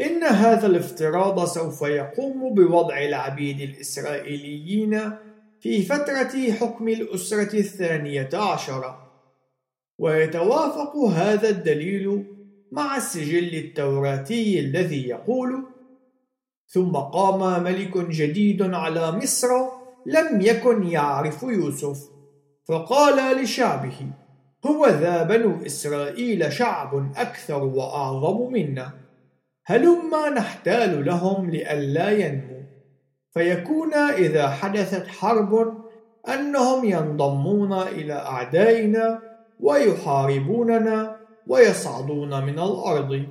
إن 0.00 0.22
هذا 0.24 0.66
الافتراض 0.66 1.44
سوف 1.44 1.82
يقوم 1.82 2.54
بوضع 2.54 2.98
العبيد 2.98 3.60
الإسرائيليين 3.60 5.12
في 5.60 5.82
فترة 5.82 6.52
حكم 6.52 6.88
الأسرة 6.88 7.58
الثانية 7.58 8.30
عشرة. 8.34 9.06
ويتوافق 9.98 10.96
هذا 10.96 11.48
الدليل 11.48 12.36
مع 12.72 12.96
السجل 12.96 13.54
التوراتي 13.54 14.60
الذي 14.60 15.08
يقول 15.08 15.64
ثم 16.68 16.92
قام 16.92 17.62
ملك 17.62 17.98
جديد 17.98 18.74
على 18.74 19.12
مصر 19.12 19.48
لم 20.06 20.40
يكن 20.40 20.86
يعرف 20.86 21.42
يوسف. 21.42 21.98
فقال 22.68 23.42
لشعبه 23.42 23.96
هو 24.66 24.86
ذا 24.86 25.22
بنو 25.22 25.66
إسرائيل 25.66 26.52
شعب 26.52 27.12
أكثر 27.16 27.64
وأعظم 27.64 28.52
منا. 28.52 28.90
هلما 29.66 30.30
نحتال 30.30 31.06
لهم 31.06 31.50
لئلا 31.50 32.10
ينمو. 32.10 32.62
فيكون 33.30 33.94
إذا 33.94 34.48
حدثت 34.48 35.06
حرب 35.06 35.74
أنهم 36.28 36.84
ينضمون 36.84 37.72
إلى 37.72 38.12
أعدائنا 38.12 39.22
ويحاربوننا 39.60 41.15
ويصعدون 41.46 42.44
من 42.44 42.58
الأرض. 42.58 43.26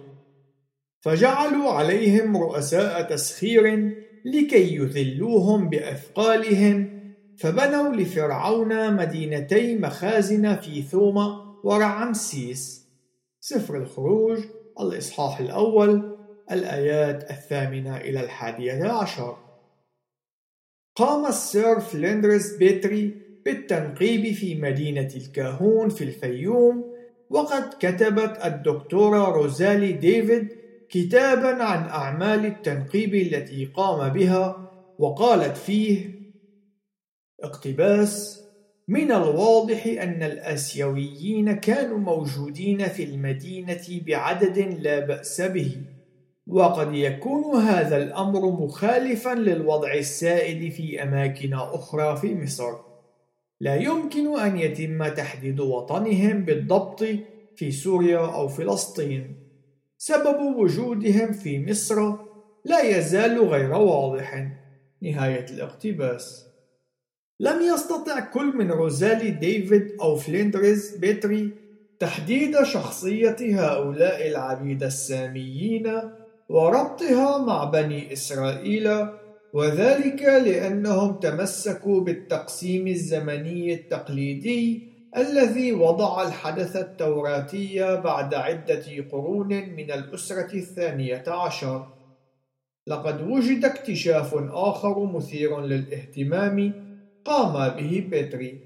فجعلوا 1.01 1.71
عليهم 1.71 2.37
رؤساء 2.37 3.01
تسخير 3.01 3.95
لكي 4.25 4.75
يذلوهم 4.75 5.69
بأثقالهم 5.69 6.95
فبنوا 7.37 7.95
لفرعون 7.95 8.95
مدينتي 8.95 9.75
مخازن 9.75 10.55
في 10.55 10.81
ثوما 10.81 11.55
ورعمسيس 11.63 12.87
سفر 13.39 13.77
الخروج 13.77 14.39
الإصحاح 14.79 15.39
الأول 15.39 16.17
الآيات 16.51 17.31
الثامنة 17.31 17.97
إلى 17.97 18.23
الحادية 18.23 18.83
عشر. 18.83 19.37
قام 20.95 21.25
السير 21.25 21.79
فلندرز 21.79 22.55
بيتري 22.55 23.21
بالتنقيب 23.45 24.33
في 24.33 24.55
مدينة 24.55 25.09
الكاهون 25.15 25.89
في 25.89 26.03
الفيوم 26.03 26.94
وقد 27.29 27.73
كتبت 27.79 28.45
الدكتورة 28.45 29.31
روزالي 29.31 29.91
ديفيد 29.91 30.47
كتابا 30.89 31.63
عن 31.63 31.87
أعمال 31.89 32.45
التنقيب 32.45 33.15
التي 33.15 33.65
قام 33.65 34.09
بها 34.09 34.71
وقالت 34.99 35.57
فيه 35.57 36.09
اقتباس 37.43 38.41
من 38.87 39.11
الواضح 39.11 39.85
أن 39.87 40.23
الآسيويين 40.23 41.53
كانوا 41.53 41.97
موجودين 41.97 42.87
في 42.87 43.03
المدينة 43.03 44.01
بعدد 44.07 44.57
لا 44.57 44.99
بأس 44.99 45.41
به 45.41 45.77
وقد 46.47 46.93
يكون 46.93 47.55
هذا 47.61 47.97
الأمر 47.97 48.51
مخالفا 48.51 49.33
للوضع 49.35 49.93
السائد 49.93 50.71
في 50.71 51.03
أماكن 51.03 51.53
أخرى 51.53 52.17
في 52.17 52.35
مصر. 52.35 52.94
لا 53.59 53.75
يمكن 53.75 54.39
أن 54.39 54.57
يتم 54.57 55.07
تحديد 55.07 55.59
وطنهم 55.59 56.45
بالضبط 56.45 57.03
في 57.55 57.71
سوريا 57.71 58.17
أو 58.17 58.47
فلسطين. 58.47 59.35
سبب 59.97 60.39
وجودهم 60.57 61.31
في 61.31 61.65
مصر 61.65 62.13
لا 62.65 62.81
يزال 62.81 63.39
غير 63.39 63.71
واضح. 63.73 64.47
نهاية 65.01 65.45
الاقتباس. 65.49 66.45
لم 67.39 67.61
يستطع 67.61 68.19
كل 68.19 68.57
من 68.57 68.71
روزالي 68.71 69.29
ديفيد 69.31 69.97
أو 70.01 70.15
فليندرز 70.15 70.95
بيتري 70.95 71.51
تحديد 71.99 72.63
شخصية 72.63 73.35
هؤلاء 73.41 74.27
العبيد 74.27 74.83
الساميين 74.83 76.01
وربطها 76.49 77.37
مع 77.37 77.63
بني 77.63 78.13
إسرائيل 78.13 79.07
وذلك 79.55 80.21
لأنهم 80.21 81.19
تمسكوا 81.19 82.01
بالتقسيم 82.01 82.87
الزمني 82.87 83.73
التقليدي 83.73 84.83
الذي 85.17 85.73
وضع 85.73 86.27
الحدث 86.27 86.75
التوراتي 86.75 88.01
بعد 88.01 88.33
عدة 88.33 88.83
قرون 89.11 89.47
من 89.47 89.91
الأسرة 89.91 90.55
الثانية 90.55 91.23
عشر. 91.27 91.87
لقد 92.87 93.27
وجد 93.27 93.65
اكتشاف 93.65 94.35
آخر 94.51 95.05
مثير 95.05 95.61
للاهتمام 95.61 96.73
قام 97.25 97.69
به 97.77 98.07
بيتري. 98.09 98.59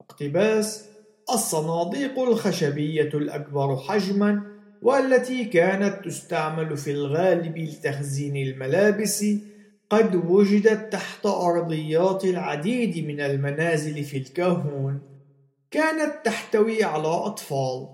اقتباس 0.00 0.88
الصناديق 1.30 2.18
الخشبية 2.18 3.10
الأكبر 3.14 3.76
حجما 3.76 4.42
والتي 4.82 5.44
كانت 5.44 6.04
تستعمل 6.04 6.76
في 6.76 6.90
الغالب 6.90 7.58
لتخزين 7.58 8.36
الملابس 8.36 9.24
قد 9.94 10.14
وجدت 10.14 10.92
تحت 10.92 11.26
أرضيات 11.26 12.24
العديد 12.24 13.06
من 13.06 13.20
المنازل 13.20 14.04
في 14.04 14.16
الكهون 14.16 15.00
كانت 15.70 16.14
تحتوي 16.24 16.84
على 16.84 17.08
أطفال. 17.08 17.88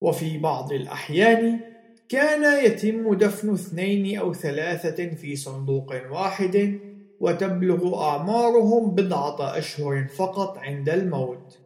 وفي 0.00 0.38
بعض 0.38 0.72
الأحيان 0.72 1.60
كان 2.08 2.64
يتم 2.66 3.14
دفن 3.14 3.54
اثنين 3.54 4.18
أو 4.18 4.34
ثلاثة 4.34 5.14
في 5.14 5.36
صندوق 5.36 5.92
واحد 6.10 6.78
وتبلغ 7.20 8.04
أعمارهم 8.04 8.94
بضعة 8.94 9.58
أشهر 9.58 10.08
فقط 10.16 10.58
عند 10.58 10.88
الموت. 10.88 11.58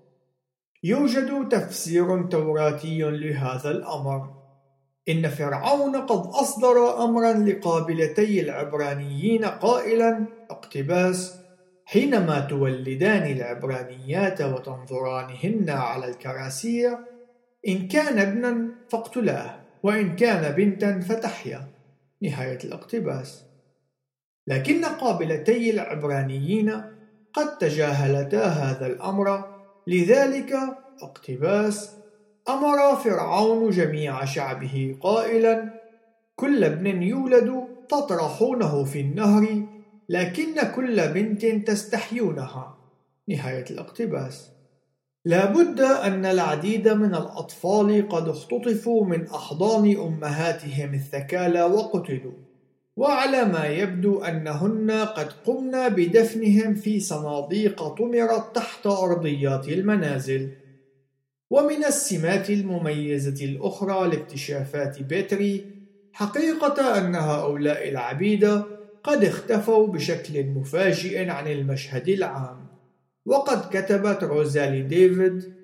يوجد 0.83 1.49
تفسير 1.49 2.23
توراتي 2.23 2.99
لهذا 2.99 3.71
الأمر. 3.71 4.36
إن 5.09 5.29
فرعون 5.29 5.97
قد 5.97 6.27
أصدر 6.27 7.05
أمرا 7.05 7.33
لقابلتي 7.33 8.41
العبرانيين 8.41 9.45
قائلا 9.45 10.27
اقتباس 10.51 11.35
حينما 11.85 12.41
تولدان 12.41 13.33
العبرانيات 13.33 14.43
وتنظرانهن 14.43 15.71
على 15.71 16.09
الكراسي 16.09 16.99
إن 17.69 17.89
كان 17.89 18.19
ابنا 18.19 18.69
فاقتلاه 18.89 19.55
وإن 19.83 20.17
كان 20.17 20.55
بنتا 20.55 21.01
فتحيا. 21.01 21.69
نهاية 22.23 22.59
الاقتباس. 22.65 23.43
لكن 24.47 24.85
قابلتي 24.85 25.71
العبرانيين 25.71 26.83
قد 27.33 27.59
تجاهلتا 27.59 28.45
هذا 28.47 28.87
الأمر 28.87 29.45
لذلك 29.87 30.53
اقتباس 31.03 31.97
أمر 32.49 32.97
فرعون 32.97 33.71
جميع 33.71 34.25
شعبه 34.25 34.97
قائلا 35.01 35.71
كل 36.37 36.65
ابن 36.65 37.03
يولد 37.03 37.65
تطرحونه 37.89 38.85
في 38.85 39.01
النهر 39.01 39.63
لكن 40.09 40.63
كل 40.75 41.09
بنت 41.09 41.47
تستحيونها. 41.47 42.77
نهاية 43.29 43.65
الاقتباس. 43.71 44.51
لا 45.25 45.45
بد 45.45 45.81
أن 45.81 46.27
العديد 46.27 46.89
من 46.89 47.15
الأطفال 47.15 48.09
قد 48.09 48.29
اختطفوا 48.29 49.07
من 49.07 49.27
أحضان 49.27 49.97
أمهاتهم 49.97 50.95
الثكالى 50.95 51.63
وقتلوا. 51.63 52.33
وعلى 52.97 53.45
ما 53.45 53.67
يبدو 53.67 54.19
أنهن 54.19 54.91
قد 54.91 55.33
قمن 55.47 55.89
بدفنهم 55.89 56.75
في 56.75 57.01
صناديق 57.01 57.89
طمرت 57.89 58.57
تحت 58.57 58.87
أرضيات 58.87 59.69
المنازل. 59.69 60.51
ومن 61.51 61.85
السمات 61.85 62.51
المميزة 62.51 63.45
الأخرى 63.45 64.09
لاكتشافات 64.09 65.03
بيتري 65.03 65.65
حقيقة 66.13 66.99
أن 66.99 67.15
هؤلاء 67.15 67.89
العبيد 67.89 68.63
قد 69.05 69.25
اختفوا 69.25 69.87
بشكل 69.87 70.45
مفاجئ 70.45 71.29
عن 71.29 71.47
المشهد 71.47 72.09
العام. 72.09 72.67
وقد 73.27 73.77
كتبت 73.77 74.25
روزالي 74.25 74.83
ديفيد 74.83 75.55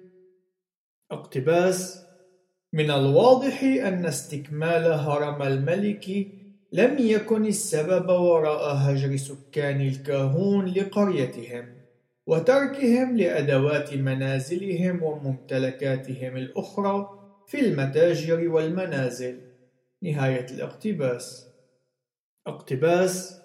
اقتباس 1.11 2.03
من 2.73 2.90
الواضح 2.90 3.62
أن 3.62 4.07
استكمال 4.07 4.92
هرم 4.92 5.42
الملك 5.42 6.29
لم 6.73 6.99
يكن 6.99 7.47
السبب 7.47 8.09
وراء 8.09 8.75
هجر 8.77 9.16
سكان 9.16 9.81
الكاهون 9.81 10.66
لقريتهم. 10.66 11.82
وتركهم 12.27 13.17
لأدوات 13.17 13.95
منازلهم 13.95 15.03
وممتلكاتهم 15.03 16.37
الأخرى 16.37 17.19
في 17.47 17.61
المتاجر 17.61 18.49
والمنازل 18.49 19.41
نهاية 20.03 20.47
الاقتباس 20.51 21.47
اقتباس 22.47 23.43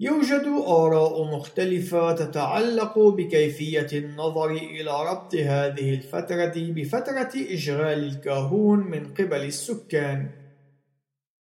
يوجد 0.00 0.44
آراء 0.66 1.24
مختلفة 1.24 2.12
تتعلق 2.12 2.98
بكيفية 2.98 3.86
النظر 3.92 4.50
إلى 4.50 4.90
ربط 5.10 5.34
هذه 5.34 5.94
الفترة 5.94 6.52
بفترة 6.56 7.32
إشغال 7.54 8.04
الكاهون 8.04 8.78
من 8.78 9.14
قبل 9.14 9.44
السكان. 9.44 10.30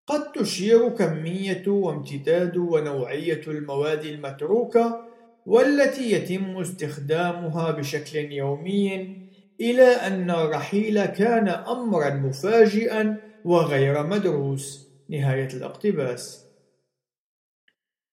قد 0.07 0.33
تشير 0.33 0.89
كمية 0.89 1.69
وامتداد 1.69 2.57
ونوعية 2.57 3.41
المواد 3.49 4.05
المتروكة 4.05 5.14
والتي 5.47 6.13
يتم 6.13 6.59
استخدامها 6.59 7.71
بشكل 7.71 8.33
يومي 8.33 9.17
إلى 9.61 9.87
أن 9.87 10.31
الرحيل 10.31 11.05
كان 11.05 11.49
أمرا 11.49 12.11
مفاجئا 12.11 13.17
وغير 13.45 14.07
مدروس. 14.07 14.85
نهاية 15.09 15.49
الاقتباس. 15.49 16.45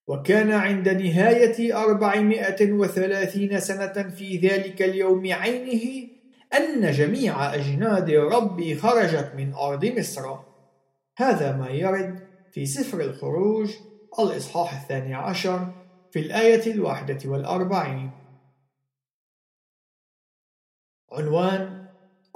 وكان 0.08 0.52
عند 0.52 0.90
نهاية 0.90 1.84
أربعمائة 1.84 2.72
وثلاثين 2.72 3.60
سنة 3.60 4.10
في 4.10 4.38
ذلك 4.38 4.82
اليوم 4.82 5.34
عينه 5.34 6.08
أن 6.54 6.92
جميع 6.92 7.56
أجناد 7.56 8.12
ربي 8.12 8.76
خرجت 8.76 9.32
من 9.38 9.54
أرض 9.54 9.86
مصر 9.86 10.36
هذا 11.18 11.58
ما 11.58 11.70
يرد 11.70 12.20
في 12.52 12.66
سفر 12.66 13.02
الخروج 13.02 13.70
الإصحاح 14.20 14.82
الثاني 14.82 15.14
عشر 15.14 15.81
في 16.12 16.20
الآية 16.20 16.72
الواحدة 16.72 17.20
والأربعين 17.30 18.12
عنوان 21.12 21.86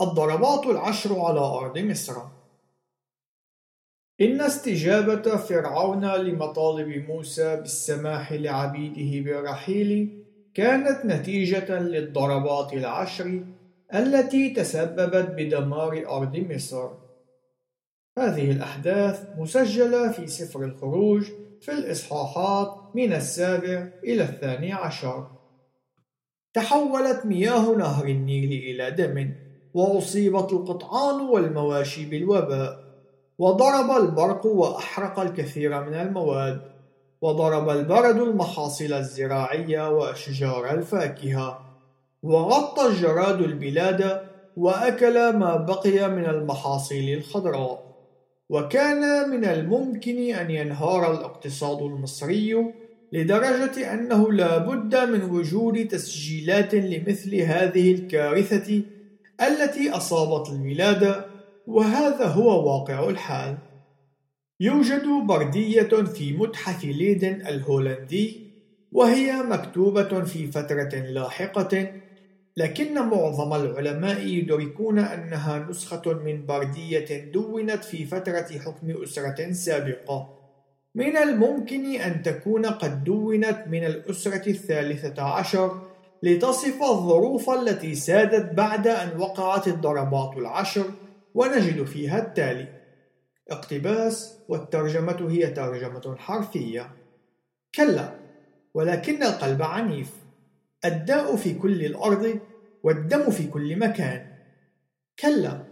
الضربات 0.01 0.65
العشر 0.65 1.19
على 1.19 1.39
أرض 1.39 1.77
مصر 1.77 2.21
إن 4.21 4.41
استجابة 4.41 5.37
فرعون 5.37 6.05
لمطالب 6.05 7.09
موسى 7.09 7.55
بالسماح 7.55 8.33
لعبيده 8.33 9.25
بالرحيل 9.25 10.23
كانت 10.53 11.05
نتيجة 11.05 11.79
للضربات 11.79 12.73
العشر 12.73 13.45
التي 13.93 14.49
تسببت 14.49 15.29
بدمار 15.37 16.03
أرض 16.09 16.37
مصر. 16.37 16.89
هذه 18.17 18.51
الأحداث 18.51 19.29
مسجلة 19.37 20.11
في 20.11 20.27
سفر 20.27 20.63
الخروج 20.63 21.31
في 21.61 21.71
الإصحاحات 21.71 22.75
من 22.95 23.13
السابع 23.13 23.87
إلى 24.03 24.23
الثاني 24.23 24.73
عشر. 24.73 25.27
تحولت 26.53 27.25
مياه 27.25 27.75
نهر 27.75 28.05
النيل 28.05 28.51
إلى 28.51 28.91
دم، 28.91 29.35
وأصيبت 29.73 30.53
القطعان 30.53 31.21
والمواشي 31.21 32.05
بالوباء. 32.05 32.85
وضرب 33.37 33.91
البرق 33.91 34.45
وأحرق 34.45 35.19
الكثير 35.19 35.83
من 35.83 35.93
المواد 35.93 36.61
وضرب 37.21 37.69
البرد 37.69 38.15
المحاصيل 38.15 38.93
الزراعية 38.93 39.89
وأشجار 39.89 40.71
الفاكهة 40.71 41.59
وغطى 42.23 42.85
الجراد 42.85 43.41
البلاد 43.41 44.21
وأكل 44.57 45.33
ما 45.33 45.55
بقي 45.55 46.09
من 46.09 46.25
المحاصيل 46.25 47.17
الخضراء 47.17 47.84
وكان 48.49 49.29
من 49.29 49.45
الممكن 49.45 50.35
أن 50.35 50.51
ينهار 50.51 51.11
الاقتصاد 51.11 51.81
المصري 51.81 52.73
لدرجة 53.13 53.93
أنه 53.93 54.31
لا 54.31 54.57
بد 54.57 54.95
من 54.95 55.23
وجود 55.23 55.87
تسجيلات 55.87 56.75
لمثل 56.75 57.35
هذه 57.35 57.91
الكارثة 57.91 58.81
التي 59.41 59.89
أصابت 59.89 60.49
البلاد 60.49 61.25
وهذا 61.67 62.25
هو 62.25 62.73
واقع 62.73 63.09
الحال. 63.09 63.57
يوجد 64.59 65.07
بردية 65.27 66.03
في 66.03 66.33
متحف 66.33 66.85
ليدن 66.85 67.33
الهولندي 67.47 68.45
وهي 68.91 69.43
مكتوبة 69.43 70.23
في 70.23 70.47
فترة 70.47 70.95
لاحقة 70.95 71.91
لكن 72.57 72.93
معظم 72.93 73.53
العلماء 73.53 74.19
يدركون 74.27 74.99
أنها 74.99 75.59
نسخة 75.69 76.13
من 76.13 76.45
بردية 76.45 77.31
دونت 77.31 77.83
في 77.83 78.05
فترة 78.05 78.59
حكم 78.59 79.03
أسرة 79.03 79.51
سابقة. 79.51 80.29
من 80.95 81.17
الممكن 81.17 81.95
أن 81.95 82.23
تكون 82.23 82.65
قد 82.65 83.03
دونت 83.03 83.63
من 83.67 83.85
الأسرة 83.85 84.49
الثالثة 84.49 85.23
عشر 85.23 85.81
لتصف 86.23 86.83
الظروف 86.83 87.49
التي 87.49 87.95
سادت 87.95 88.53
بعد 88.53 88.87
أن 88.87 89.19
وقعت 89.19 89.67
الضربات 89.67 90.37
العشر 90.37 90.85
ونجد 91.33 91.83
فيها 91.83 92.19
التالي. 92.19 92.67
اقتباس 93.51 94.37
والترجمة 94.49 95.27
هي 95.31 95.47
ترجمة 95.47 96.15
حرفية. 96.17 96.91
كلا 97.75 98.09
ولكن 98.73 99.23
القلب 99.23 99.61
عنيف. 99.61 100.24
الداء 100.85 101.35
في 101.35 101.53
كل 101.53 101.85
الأرض 101.85 102.39
والدم 102.83 103.29
في 103.29 103.47
كل 103.47 103.79
مكان. 103.79 104.27
كلا 105.19 105.63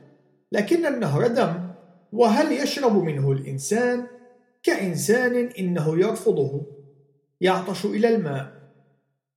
لكن 0.51 0.85
النهر 0.85 1.27
دم 1.27 1.69
وهل 2.11 2.51
يشرب 2.51 3.03
منه 3.03 3.31
الإنسان؟ 3.31 4.07
كإنسان 4.63 5.35
إنه 5.59 5.99
يرفضه 5.99 6.61
يعطش 7.41 7.85
إلى 7.85 8.15
الماء. 8.15 8.51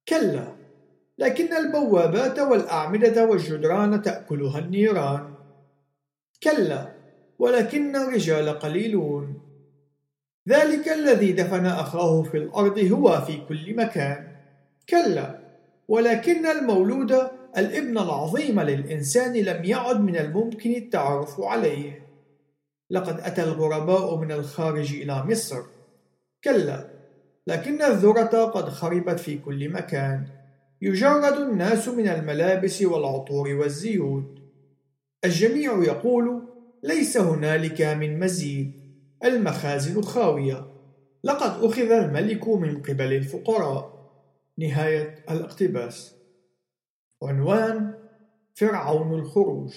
كلا 0.08 0.56
لكن 1.18 1.56
البوابات 1.56 2.38
والأعمدة 2.38 3.26
والجدران 3.26 4.02
تأكلها 4.02 4.58
النيران. 4.58 5.34
كلا 6.42 6.92
ولكن 7.38 7.96
الرجال 7.96 8.58
قليلون. 8.58 9.42
ذلك 10.48 10.88
الذي 10.88 11.32
دفن 11.32 11.66
أخاه 11.66 12.22
في 12.22 12.36
الأرض 12.36 12.78
هو 12.78 13.20
في 13.20 13.36
كل 13.48 13.76
مكان. 13.76 14.36
كلا 14.88 15.45
ولكن 15.88 16.46
المولود 16.46 17.12
الابن 17.58 17.98
العظيم 17.98 18.60
للإنسان 18.60 19.32
لم 19.32 19.64
يعد 19.64 20.00
من 20.00 20.16
الممكن 20.16 20.70
التعرف 20.70 21.40
عليه. 21.40 22.06
لقد 22.90 23.20
أتى 23.20 23.42
الغرباء 23.42 24.16
من 24.16 24.32
الخارج 24.32 24.94
إلى 24.94 25.24
مصر. 25.24 25.62
كلا 26.44 26.86
لكن 27.46 27.82
الذرة 27.82 28.44
قد 28.44 28.68
خربت 28.68 29.20
في 29.20 29.38
كل 29.38 29.68
مكان. 29.68 30.26
يجرد 30.82 31.32
الناس 31.32 31.88
من 31.88 32.08
الملابس 32.08 32.82
والعطور 32.82 33.48
والزيوت. 33.48 34.38
الجميع 35.24 35.82
يقول 35.82 36.42
ليس 36.82 37.16
هنالك 37.16 37.82
من 37.82 38.20
مزيد. 38.20 38.72
المخازن 39.24 40.02
خاوية. 40.02 40.66
لقد 41.24 41.64
أخذ 41.64 41.90
الملك 41.90 42.48
من 42.48 42.82
قبل 42.82 43.12
الفقراء. 43.12 43.95
نهاية 44.58 45.24
الاقتباس. 45.30 46.14
عنوان 47.22 47.94
فرعون 48.54 49.18
الخروج. 49.18 49.74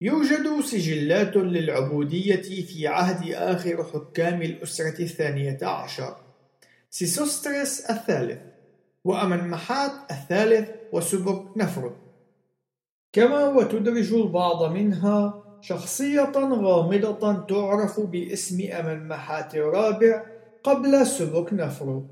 يوجد 0.00 0.60
سجلات 0.60 1.36
للعبودية 1.36 2.62
في 2.62 2.86
عهد 2.86 3.32
آخر 3.32 3.84
حكام 3.84 4.42
الأسرة 4.42 5.02
الثانية 5.02 5.58
عشر. 5.62 6.16
سيسوسترس 6.90 7.80
الثالث 7.80 8.40
وأمن 9.04 9.48
محات 9.48 9.92
الثالث 10.10 10.70
وسبك 10.92 11.56
نفرو 11.56 11.92
كما 13.12 13.48
وتدرج 13.48 14.12
البعض 14.12 14.72
منها 14.72 15.44
شخصية 15.60 16.32
غامضة 16.36 17.46
تعرف 17.46 18.00
باسم 18.00 18.72
أمن 18.72 19.08
محات 19.08 19.54
الرابع 19.54 20.26
قبل 20.64 21.06
سبك 21.06 21.52
نفرو 21.52 22.06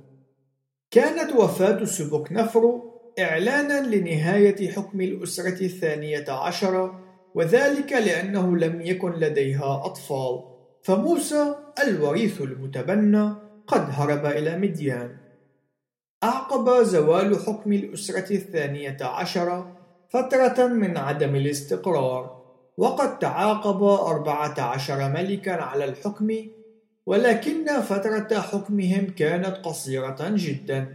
كانت 0.91 1.37
وفاة 1.37 1.85
سبك 1.85 2.33
نفرو 2.33 3.01
إعلانا 3.19 3.87
لنهاية 3.87 4.71
حكم 4.71 5.01
الأسرة 5.01 5.65
الثانية 5.65 6.25
عشرة 6.29 7.01
وذلك 7.35 7.93
لأنه 7.93 8.57
لم 8.57 8.81
يكن 8.81 9.11
لديها 9.13 9.83
أطفال. 9.85 10.43
فموسى 10.83 11.55
الوريث 11.83 12.41
المتبنى 12.41 13.33
قد 13.67 13.87
هرب 13.91 14.27
إلى 14.27 14.59
مديان. 14.59 15.17
أعقب 16.25 16.83
زوال 16.83 17.39
حكم 17.47 17.73
الأسرة 17.73 18.33
الثانية 18.33 18.97
عشرة 19.01 19.77
فترة 20.11 20.67
من 20.67 20.97
عدم 20.97 21.37
الاستقرار 21.37 22.39
وقد 22.77 23.19
تعاقب 23.19 23.83
أربعة 23.83 24.61
عشر 24.61 25.09
ملكا 25.09 25.53
على 25.53 25.85
الحكم 25.85 26.31
ولكن 27.09 27.81
فترة 27.81 28.41
حكمهم 28.41 29.07
كانت 29.17 29.57
قصيرة 29.63 30.17
جدا. 30.21 30.95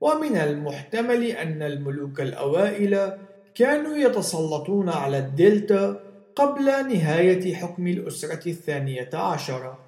ومن 0.00 0.36
المحتمل 0.36 1.24
أن 1.24 1.62
الملوك 1.62 2.20
الأوائل 2.20 3.12
كانوا 3.54 3.96
يتسلطون 3.96 4.88
على 4.88 5.18
الدلتا 5.18 6.00
قبل 6.36 6.64
نهاية 6.64 7.54
حكم 7.54 7.86
الأسرة 7.86 8.48
الثانية 8.48 9.10
عشرة 9.14 9.78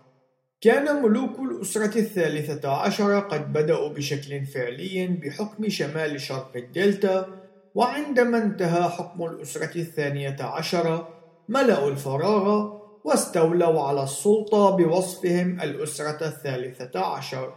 كان 0.61 1.02
ملوك 1.02 1.38
الأسرة 1.40 1.98
الثالثة 1.98 2.68
عشرة 2.68 3.18
قد 3.20 3.52
بدأوا 3.52 3.88
بشكل 3.88 4.46
فعلي 4.46 5.06
بحكم 5.06 5.68
شمال 5.68 6.20
شرق 6.20 6.52
الدلتا 6.56 7.26
وعندما 7.74 8.38
انتهى 8.38 8.88
حكم 8.88 9.24
الأسرة 9.24 9.78
الثانية 9.80 10.37
عشرة 10.40 11.08
ملأوا 11.48 11.90
الفراغ 11.90 12.81
واستولوا 13.04 13.80
على 13.80 14.02
السلطة 14.02 14.70
بوصفهم 14.76 15.60
الأسرة 15.60 16.26
الثالثة 16.26 17.00
عشر. 17.00 17.54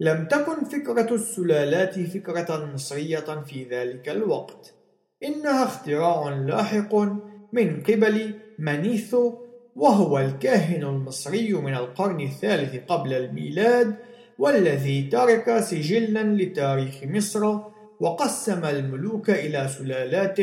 لم 0.00 0.28
تكن 0.28 0.64
فكرة 0.64 1.14
السلالات 1.14 2.00
فكرة 2.00 2.70
مصرية 2.74 3.42
في 3.46 3.64
ذلك 3.64 4.08
الوقت. 4.08 4.74
إنها 5.24 5.64
اختراع 5.64 6.28
لاحق 6.28 6.94
من 7.52 7.82
قبل 7.82 8.34
مانيثو 8.58 9.34
وهو 9.76 10.18
الكاهن 10.18 10.82
المصري 10.82 11.52
من 11.52 11.74
القرن 11.74 12.20
الثالث 12.20 12.76
قبل 12.88 13.12
الميلاد 13.12 13.96
والذي 14.38 15.02
ترك 15.02 15.60
سجلا 15.60 16.22
لتاريخ 16.22 16.94
مصر 17.04 17.58
وقسم 18.00 18.64
الملوك 18.64 19.30
إلى 19.30 19.68
سلالات 19.68 20.38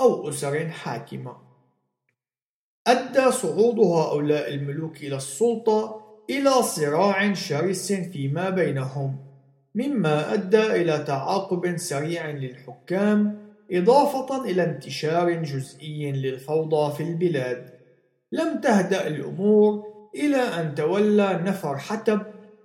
أو 0.00 0.28
أسر 0.28 0.68
حاكمة. 0.68 1.47
أدى 2.88 3.30
صعود 3.30 3.78
هؤلاء 3.78 4.54
الملوك 4.54 4.96
إلى 4.96 5.16
السلطة 5.16 6.00
إلى 6.30 6.50
صراع 6.62 7.32
شرس 7.34 7.92
فيما 7.92 8.50
بينهم 8.50 9.16
مما 9.74 10.34
أدى 10.34 10.66
إلى 10.66 10.98
تعاقب 10.98 11.76
سريع 11.76 12.30
للحكام 12.30 13.48
إضافة 13.72 14.44
إلى 14.44 14.64
انتشار 14.64 15.32
جزئي 15.32 16.12
للفوضى 16.12 16.94
في 16.94 17.02
البلاد. 17.02 17.70
لم 18.32 18.60
تهدأ 18.60 19.06
الأمور 19.06 19.84
إلى 20.14 20.36
أن 20.36 20.74
تولى 20.74 21.40
نفر 21.44 21.78
حتب 21.78 22.22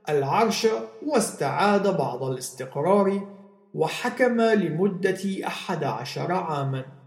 العرش 0.10 0.68
واستعاد 1.06 1.98
بعض 1.98 2.24
الاستقرار 2.24 3.28
وحكم 3.74 4.42
لمدة 4.42 5.48
أحد 5.48 5.84
عشر 5.84 6.32
عاما. 6.32 7.03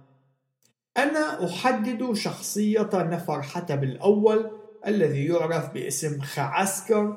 أنا 0.98 1.44
أحدد 1.44 2.12
شخصية 2.12 2.90
نفر 2.94 3.42
حتب 3.42 3.84
الأول 3.84 4.50
الذي 4.86 5.26
يعرف 5.26 5.74
باسم 5.74 6.20
خعسكر 6.20 7.16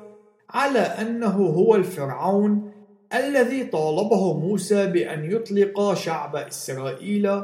على 0.50 0.78
أنه 0.78 1.36
هو 1.36 1.76
الفرعون 1.76 2.72
الذي 3.14 3.64
طالبه 3.64 4.38
موسى 4.38 4.86
بأن 4.86 5.30
يطلق 5.32 5.94
شعب 5.94 6.36
إسرائيل 6.36 7.42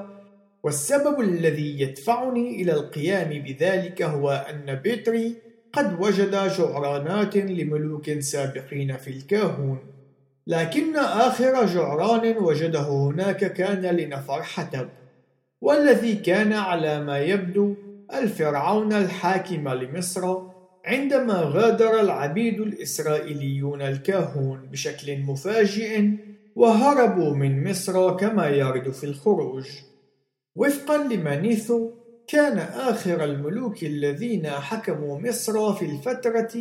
والسبب 0.63 1.21
الذي 1.21 1.81
يدفعني 1.81 2.63
إلى 2.63 2.73
القيام 2.73 3.29
بذلك 3.29 4.03
هو 4.03 4.31
أن 4.31 4.75
بيتري 4.75 5.35
قد 5.73 6.01
وجد 6.01 6.31
جعرانات 6.31 7.37
لملوك 7.37 8.19
سابقين 8.19 8.97
في 8.97 9.11
الكاهون. 9.11 9.79
لكن 10.47 10.97
آخر 10.97 11.67
جعران 11.67 12.37
وجده 12.37 12.89
هناك 12.89 13.53
كان 13.53 13.83
لنفر 13.83 14.43
حتب 14.43 14.89
والذي 15.61 16.15
كان 16.15 16.53
على 16.53 17.05
ما 17.05 17.19
يبدو 17.19 17.75
الفرعون 18.15 18.93
الحاكم 18.93 19.69
لمصر 19.69 20.37
عندما 20.85 21.35
غادر 21.35 22.01
العبيد 22.01 22.61
الإسرائيليون 22.61 23.83
الكاهون 23.83 24.69
بشكل 24.73 25.19
مفاجئ 25.19 26.11
وهربوا 26.57 27.35
من 27.35 27.71
مصر 27.71 28.17
كما 28.17 28.49
يرد 28.49 28.91
في 28.91 29.05
الخروج. 29.05 29.67
وفقا 30.57 30.97
لمانيثو 30.97 31.91
كان 32.29 32.59
آخر 32.59 33.25
الملوك 33.25 33.83
الذين 33.83 34.47
حكموا 34.47 35.21
مصر 35.21 35.73
في 35.73 35.85
الفترة 35.85 36.53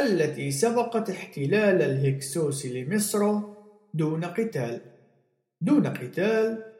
التي 0.00 0.50
سبقت 0.50 1.10
احتلال 1.10 1.82
الهكسوس 1.82 2.66
لمصر 2.66 3.38
دون 3.94 4.24
قتال. 4.24 4.80
دون 5.60 5.86
قتال 5.86 6.71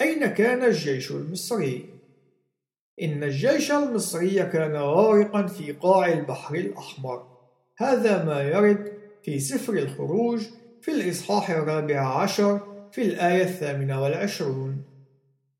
أين 0.00 0.26
كان 0.26 0.64
الجيش 0.64 1.10
المصري؟ 1.10 1.84
إن 3.02 3.22
الجيش 3.22 3.72
المصري 3.72 4.42
كان 4.42 4.76
غارقا 4.76 5.46
في 5.46 5.72
قاع 5.72 6.12
البحر 6.12 6.54
الأحمر. 6.54 7.26
هذا 7.78 8.24
ما 8.24 8.42
يرد 8.42 8.92
في 9.22 9.40
سفر 9.40 9.72
الخروج 9.72 10.42
في 10.82 10.90
الإصحاح 10.90 11.50
الرابع 11.50 12.00
عشر 12.22 12.60
في 12.92 13.02
الآية 13.02 13.42
الثامنة 13.42 14.02
والعشرون. 14.02 14.82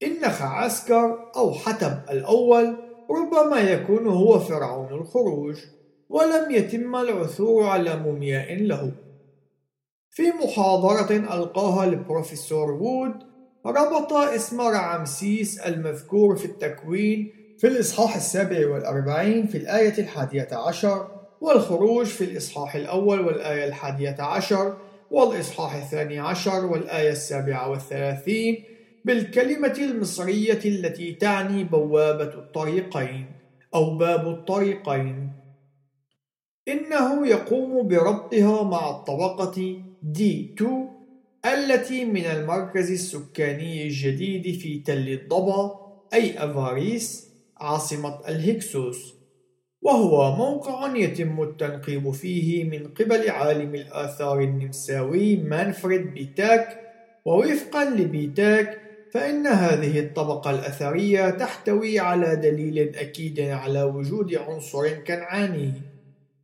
إن 0.02 0.30
خعسكر 0.30 1.32
أو 1.36 1.52
حتب 1.52 2.02
الأول 2.10 2.76
ربما 3.10 3.60
يكون 3.60 4.06
هو 4.06 4.38
فرعون 4.38 4.92
الخروج 4.92 5.56
ولم 6.08 6.50
يتم 6.50 6.96
العثور 6.96 7.66
على 7.66 7.96
مومياء 7.96 8.54
له. 8.54 8.92
في 10.10 10.22
محاضرة 10.22 11.16
ألقاها 11.16 11.84
البروفيسور 11.84 12.70
وود 12.70 13.33
ربط 13.66 14.12
اسم 14.12 14.60
رعمسيس 14.60 15.58
المذكور 15.58 16.36
في 16.36 16.44
التكوين 16.44 17.32
في 17.58 17.66
الإصحاح 17.66 18.16
السابع 18.16 18.68
والأربعين 18.68 19.46
في 19.46 19.58
الآية 19.58 19.98
الحادية 19.98 20.48
عشر 20.52 21.08
والخروج 21.40 22.06
في 22.06 22.24
الإصحاح 22.24 22.74
الأول 22.74 23.20
والآية 23.20 23.64
الحادية 23.64 24.16
عشر 24.18 24.76
والإصحاح 25.10 25.74
الثاني 25.74 26.18
عشر 26.18 26.66
والآية 26.66 27.10
السابعة 27.10 27.70
والثلاثين 27.70 28.64
بالكلمة 29.04 29.74
المصرية 29.78 30.60
التي 30.64 31.12
تعني 31.12 31.64
بوابة 31.64 32.34
الطريقين 32.34 33.26
أو 33.74 33.96
باب 33.98 34.28
الطريقين. 34.28 35.32
إنه 36.68 37.26
يقوم 37.26 37.88
بربطها 37.88 38.62
مع 38.62 38.90
الطبقة 38.90 39.82
D2 40.16 40.64
التي 41.46 42.04
من 42.04 42.24
المركز 42.24 42.90
السكاني 42.90 43.82
الجديد 43.86 44.58
في 44.58 44.78
تل 44.78 45.08
الضبا 45.08 45.80
أي 46.14 46.44
أفاريس 46.44 47.28
عاصمة 47.56 48.28
الهكسوس. 48.28 49.14
وهو 49.82 50.36
موقع 50.36 50.96
يتم 50.96 51.42
التنقيب 51.42 52.10
فيه 52.10 52.64
من 52.64 52.88
قبل 52.88 53.30
عالم 53.30 53.74
الآثار 53.74 54.40
النمساوي 54.40 55.36
مانفريد 55.36 56.14
بيتاك. 56.14 56.80
ووفقا 57.24 57.84
لبيتاك 57.84 58.80
فإن 59.12 59.46
هذه 59.46 60.00
الطبقة 60.00 60.50
الأثرية 60.50 61.30
تحتوي 61.30 61.98
على 61.98 62.36
دليل 62.36 62.96
أكيد 62.96 63.40
على 63.40 63.82
وجود 63.82 64.34
عنصر 64.34 64.88
كنعاني. 64.88 65.72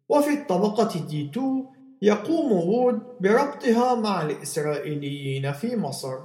وفي 0.09 0.31
الطبقة 0.31 1.07
دي 1.09 1.25
2 1.25 1.67
يقوم 2.03 2.53
وود 2.53 3.01
بربطها 3.21 3.95
مع 3.95 4.23
الإسرائيليين 4.23 5.53
في 5.53 5.77
مصر. 5.77 6.19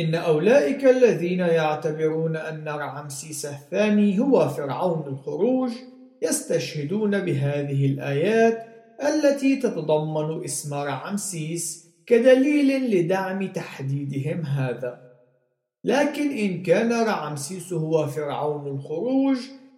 إن 0.00 0.14
أولئك 0.14 0.84
الذين 0.84 1.40
يعتبرون 1.40 2.36
أن 2.36 2.68
رعمسيس 2.68 3.46
الثاني 3.46 4.18
هو 4.18 4.48
فرعون 4.48 5.06
الخروج 5.06 5.70
يستشهدون 6.22 7.20
بهذه 7.24 7.86
الآيات 7.86 8.66
التي 9.02 9.56
تتضمن 9.56 10.44
اسم 10.44 10.74
رعمسيس 10.74 11.86
كدليل 12.06 12.90
لدعم 12.90 13.46
تحديدهم 13.52 14.46
هذا. 14.46 15.00
لكن 15.84 16.30
إن 16.38 16.62
كان 16.62 16.92
رعمسيس 16.92 17.72
هو 17.72 18.06
فرعون 18.06 18.66
الخروج 18.66 19.36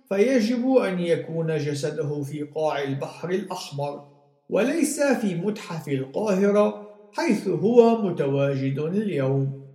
فيجب 0.09 0.77
أن 0.77 1.01
يكون 1.01 1.57
جسده 1.57 2.23
في 2.23 2.43
قاع 2.43 2.83
البحر 2.83 3.31
الأحمر. 3.31 4.18
وليس 4.49 5.03
في 5.03 5.35
متحف 5.35 5.89
القاهرة 5.89 6.89
حيث 7.13 7.49
هو 7.49 8.03
متواجد 8.03 8.79
اليوم 8.79 9.69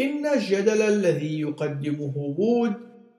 إن 0.00 0.26
الجدل 0.26 0.82
الذي 0.82 1.40
يقدمه 1.40 2.16
وود 2.16 2.72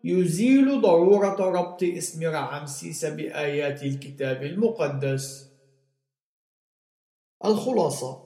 يزيل 0.03 0.81
ضرورة 0.81 1.35
ربط 1.59 1.83
اسم 1.83 2.23
رعمسيس 2.23 3.05
بآيات 3.05 3.83
الكتاب 3.83 4.43
المقدس. 4.43 5.51
الخلاصة: 7.45 8.23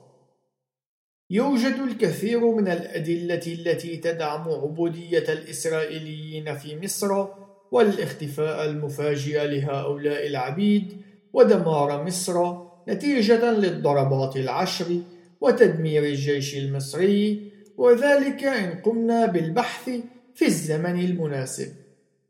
يوجد 1.30 1.74
الكثير 1.74 2.50
من 2.50 2.68
الأدلة 2.68 3.42
التي 3.46 3.96
تدعم 3.96 4.48
عبودية 4.48 5.32
الإسرائيليين 5.32 6.54
في 6.54 6.80
مصر 6.80 7.26
والاختفاء 7.72 8.64
المفاجئ 8.64 9.46
لهؤلاء 9.46 10.26
العبيد 10.26 11.02
ودمار 11.32 12.04
مصر 12.04 12.54
نتيجة 12.88 13.50
للضربات 13.50 14.36
العشر 14.36 15.00
وتدمير 15.40 16.04
الجيش 16.04 16.56
المصري 16.56 17.52
وذلك 17.76 18.44
إن 18.44 18.80
قمنا 18.80 19.26
بالبحث 19.26 19.90
في 20.34 20.46
الزمن 20.46 21.00
المناسب. 21.00 21.68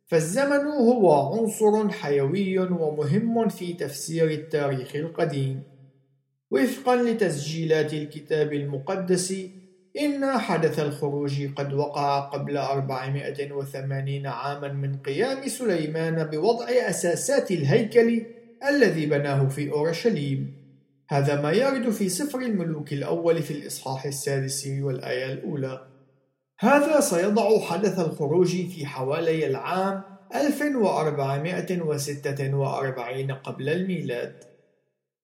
فالزمن 0.06 0.66
هو 0.66 1.12
عنصر 1.12 1.88
حيوي 1.88 2.58
ومهم 2.58 3.48
في 3.48 3.72
تفسير 3.72 4.30
التاريخ 4.30 4.96
القديم. 4.96 5.62
وفقا 6.50 6.96
لتسجيلات 6.96 7.92
الكتاب 7.92 8.52
المقدس 8.52 9.34
إن 10.00 10.38
حدث 10.38 10.80
الخروج 10.80 11.54
قد 11.56 11.72
وقع 11.72 12.20
قبل 12.20 12.56
480 12.56 14.26
عاما 14.26 14.72
من 14.72 14.96
قيام 14.96 15.48
سليمان 15.48 16.24
بوضع 16.24 16.66
أساسات 16.68 17.50
الهيكل 17.50 18.22
الذي 18.68 19.06
بناه 19.06 19.48
في 19.48 19.70
أورشليم. 19.70 20.62
هذا 21.08 21.40
ما 21.40 21.52
يرد 21.52 21.90
في 21.90 22.08
سفر 22.08 22.38
الملوك 22.38 22.92
الأول 22.92 23.42
في 23.42 23.50
الإصحاح 23.50 24.04
السادس 24.04 24.68
والآية 24.80 25.32
الأولى. 25.32 25.86
هذا 26.60 27.00
سيضع 27.00 27.60
حدث 27.60 27.98
الخروج 27.98 28.48
في 28.48 28.86
حوالي 28.86 29.46
العام 29.46 30.02
1446 30.34 33.32
قبل 33.32 33.68
الميلاد. 33.68 34.44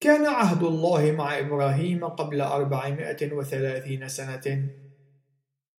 كان 0.00 0.26
عهد 0.26 0.62
الله 0.62 1.12
مع 1.12 1.38
إبراهيم 1.38 2.04
قبل 2.04 2.40
430 2.40 4.08
سنة. 4.08 4.68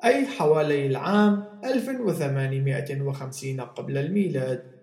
أي 0.04 0.26
حوالي 0.26 0.86
العام 0.86 1.46
1850 1.66 3.62
قبل 3.62 3.98
الميلاد. 3.98 4.79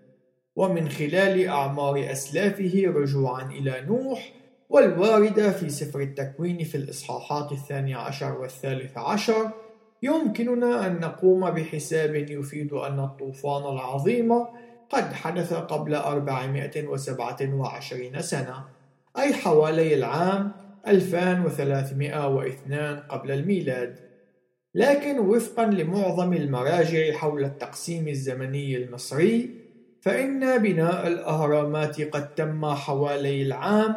ومن 0.57 0.89
خلال 0.89 1.47
أعمار 1.47 2.11
أسلافه 2.11 2.83
رجوعا 2.85 3.51
إلى 3.51 3.83
نوح 3.87 4.33
والواردة 4.69 5.51
في 5.51 5.69
سفر 5.69 6.01
التكوين 6.01 6.63
في 6.63 6.75
الإصحاحات 6.75 7.51
الثاني 7.51 7.93
عشر 7.93 8.41
والثالث 8.41 8.97
عشر 8.97 9.51
يمكننا 10.03 10.87
أن 10.87 10.99
نقوم 10.99 11.49
بحساب 11.49 12.15
يفيد 12.15 12.73
أن 12.73 12.99
الطوفان 12.99 13.73
العظيم 13.73 14.31
قد 14.89 15.13
حدث 15.13 15.53
قبل 15.53 15.95
427 15.95 18.21
سنة 18.21 18.65
أي 19.17 19.33
حوالي 19.33 19.93
العام 19.93 20.51
2302 20.87 22.99
قبل 22.99 23.31
الميلاد. 23.31 23.99
لكن 24.75 25.19
وفقا 25.19 25.65
لمعظم 25.65 26.33
المراجع 26.33 27.11
حول 27.11 27.45
التقسيم 27.45 28.07
الزمني 28.07 28.77
المصري 28.77 29.56
فإن 30.01 30.57
بناء 30.57 31.07
الأهرامات 31.07 32.01
قد 32.01 32.35
تم 32.35 32.65
حوالي 32.65 33.41
العام 33.41 33.95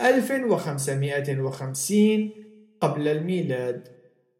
1550 0.00 2.30
قبل 2.80 3.08
الميلاد 3.08 3.88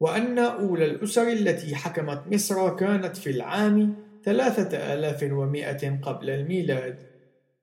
وأن 0.01 0.39
أولى 0.39 0.85
الأسر 0.85 1.29
التي 1.29 1.75
حكمت 1.75 2.23
مصر 2.33 2.77
كانت 2.77 3.17
في 3.17 3.31
العام 3.31 3.95
3100 4.25 6.01
قبل 6.03 6.31
الميلاد. 6.31 6.99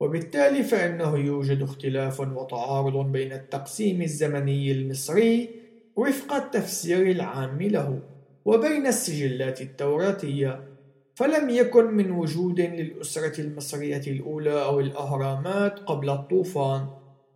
وبالتالي 0.00 0.62
فإنه 0.62 1.18
يوجد 1.18 1.62
اختلاف 1.62 2.20
وتعارض 2.20 3.12
بين 3.12 3.32
التقسيم 3.32 4.02
الزمني 4.02 4.72
المصري 4.72 5.48
وفق 5.96 6.34
التفسير 6.34 7.10
العام 7.10 7.62
له 7.62 8.00
وبين 8.44 8.86
السجلات 8.86 9.60
التوراتية. 9.60 10.69
فلم 11.20 11.50
يكن 11.50 11.84
من 11.84 12.10
وجود 12.10 12.60
للأسرة 12.60 13.40
المصرية 13.40 14.02
الأولى 14.06 14.64
أو 14.64 14.80
الأهرامات 14.80 15.78
قبل 15.78 16.10
الطوفان. 16.10 16.86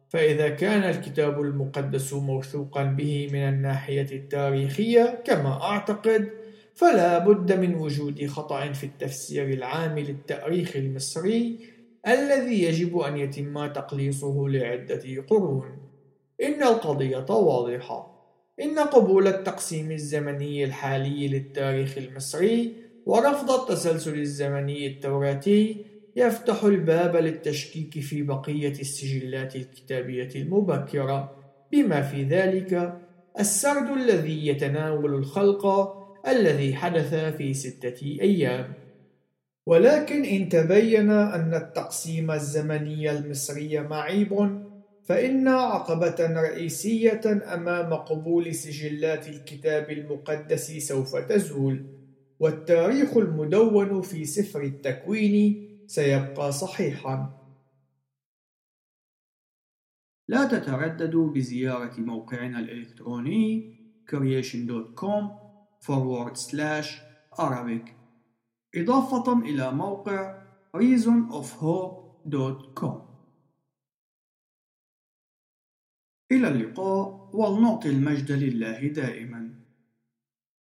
فإذا 0.09 0.49
كان 0.49 0.83
الكتاب 0.83 1.41
المقدس 1.41 2.13
موثوقا 2.13 2.85
به 2.85 3.29
من 3.33 3.39
الناحية 3.39 4.07
التاريخية 4.13 5.23
كما 5.25 5.63
أعتقد 5.63 6.31
فلا 6.75 7.19
بد 7.19 7.53
من 7.53 7.75
وجود 7.75 8.27
خطأ 8.27 8.73
في 8.73 8.85
التفسير 8.85 9.49
العام 9.49 9.99
للتأريخ 9.99 10.77
المصري 10.77 11.59
الذي 12.09 12.63
يجب 12.63 12.99
أن 12.99 13.17
يتم 13.17 13.67
تقليصه 13.67 14.49
لعدة 14.49 15.23
قرون. 15.29 15.65
إن 16.43 16.63
القضية 16.63 17.27
واضحة. 17.31 18.15
إن 18.63 18.79
قبول 18.79 19.29
التقسيم 19.29 19.91
الزمني 19.91 20.65
الحالي 20.65 21.29
للتاريخ 21.29 21.99
المصري 21.99 22.84
ورفض 23.07 23.51
التسلسل 23.51 24.19
الزمني 24.19 24.87
التوراتي 24.87 25.77
يفتح 26.17 26.65
الباب 26.65 27.17
للتشكيك 27.17 28.01
في 28.01 28.23
بقية 28.23 28.73
السجلات 28.81 29.57
الكتابية 29.57 30.29
المبكرة. 30.35 31.37
بما 31.73 32.03
في 32.03 32.23
ذلك 32.23 32.99
السرد 33.41 33.91
الذي 33.91 34.47
يتناول 34.47 35.15
الخلق 35.15 35.67
الذي 36.29 36.75
حدث 36.75 37.15
في 37.15 37.55
ستة 37.55 38.19
أيام. 38.21 38.73
ولكن 39.67 40.25
إن 40.25 40.49
تبين 40.49 41.11
أن 41.11 41.55
التقسيم 41.55 42.31
الزمني 42.31 43.11
المصري 43.11 43.81
معيب 43.81 44.61
فإن 45.05 45.49
عقبة 45.49 46.17
رئيسية 46.21 47.21
أمام 47.55 47.95
قبول 47.95 48.55
سجلات 48.55 49.29
الكتاب 49.29 49.91
المقدس 49.91 50.73
سوف 50.73 51.17
تزول. 51.17 52.04
والتاريخ 52.41 53.17
المدون 53.17 54.03
في 54.03 54.25
سفر 54.25 54.63
التكوين 54.63 55.65
سيبقى 55.87 56.53
صحيحا. 56.53 57.41
لا 60.29 60.45
تترددوا 60.49 61.31
بزيارة 61.31 62.01
موقعنا 62.01 62.59
الإلكتروني 62.59 63.75
creation.com 64.11 65.23
forward 65.81 66.37
slash 66.37 67.01
Arabic. 67.39 67.91
إضافة 68.75 69.33
إلى 69.43 69.73
موقع 69.73 70.43
reasonofhope.com 70.77 73.01
إلى 76.33 76.49
اللقاء 76.49 77.31
ولنعطي 77.33 77.91
المجد 77.91 78.33
لله 78.33 78.89
دائما. 78.89 79.44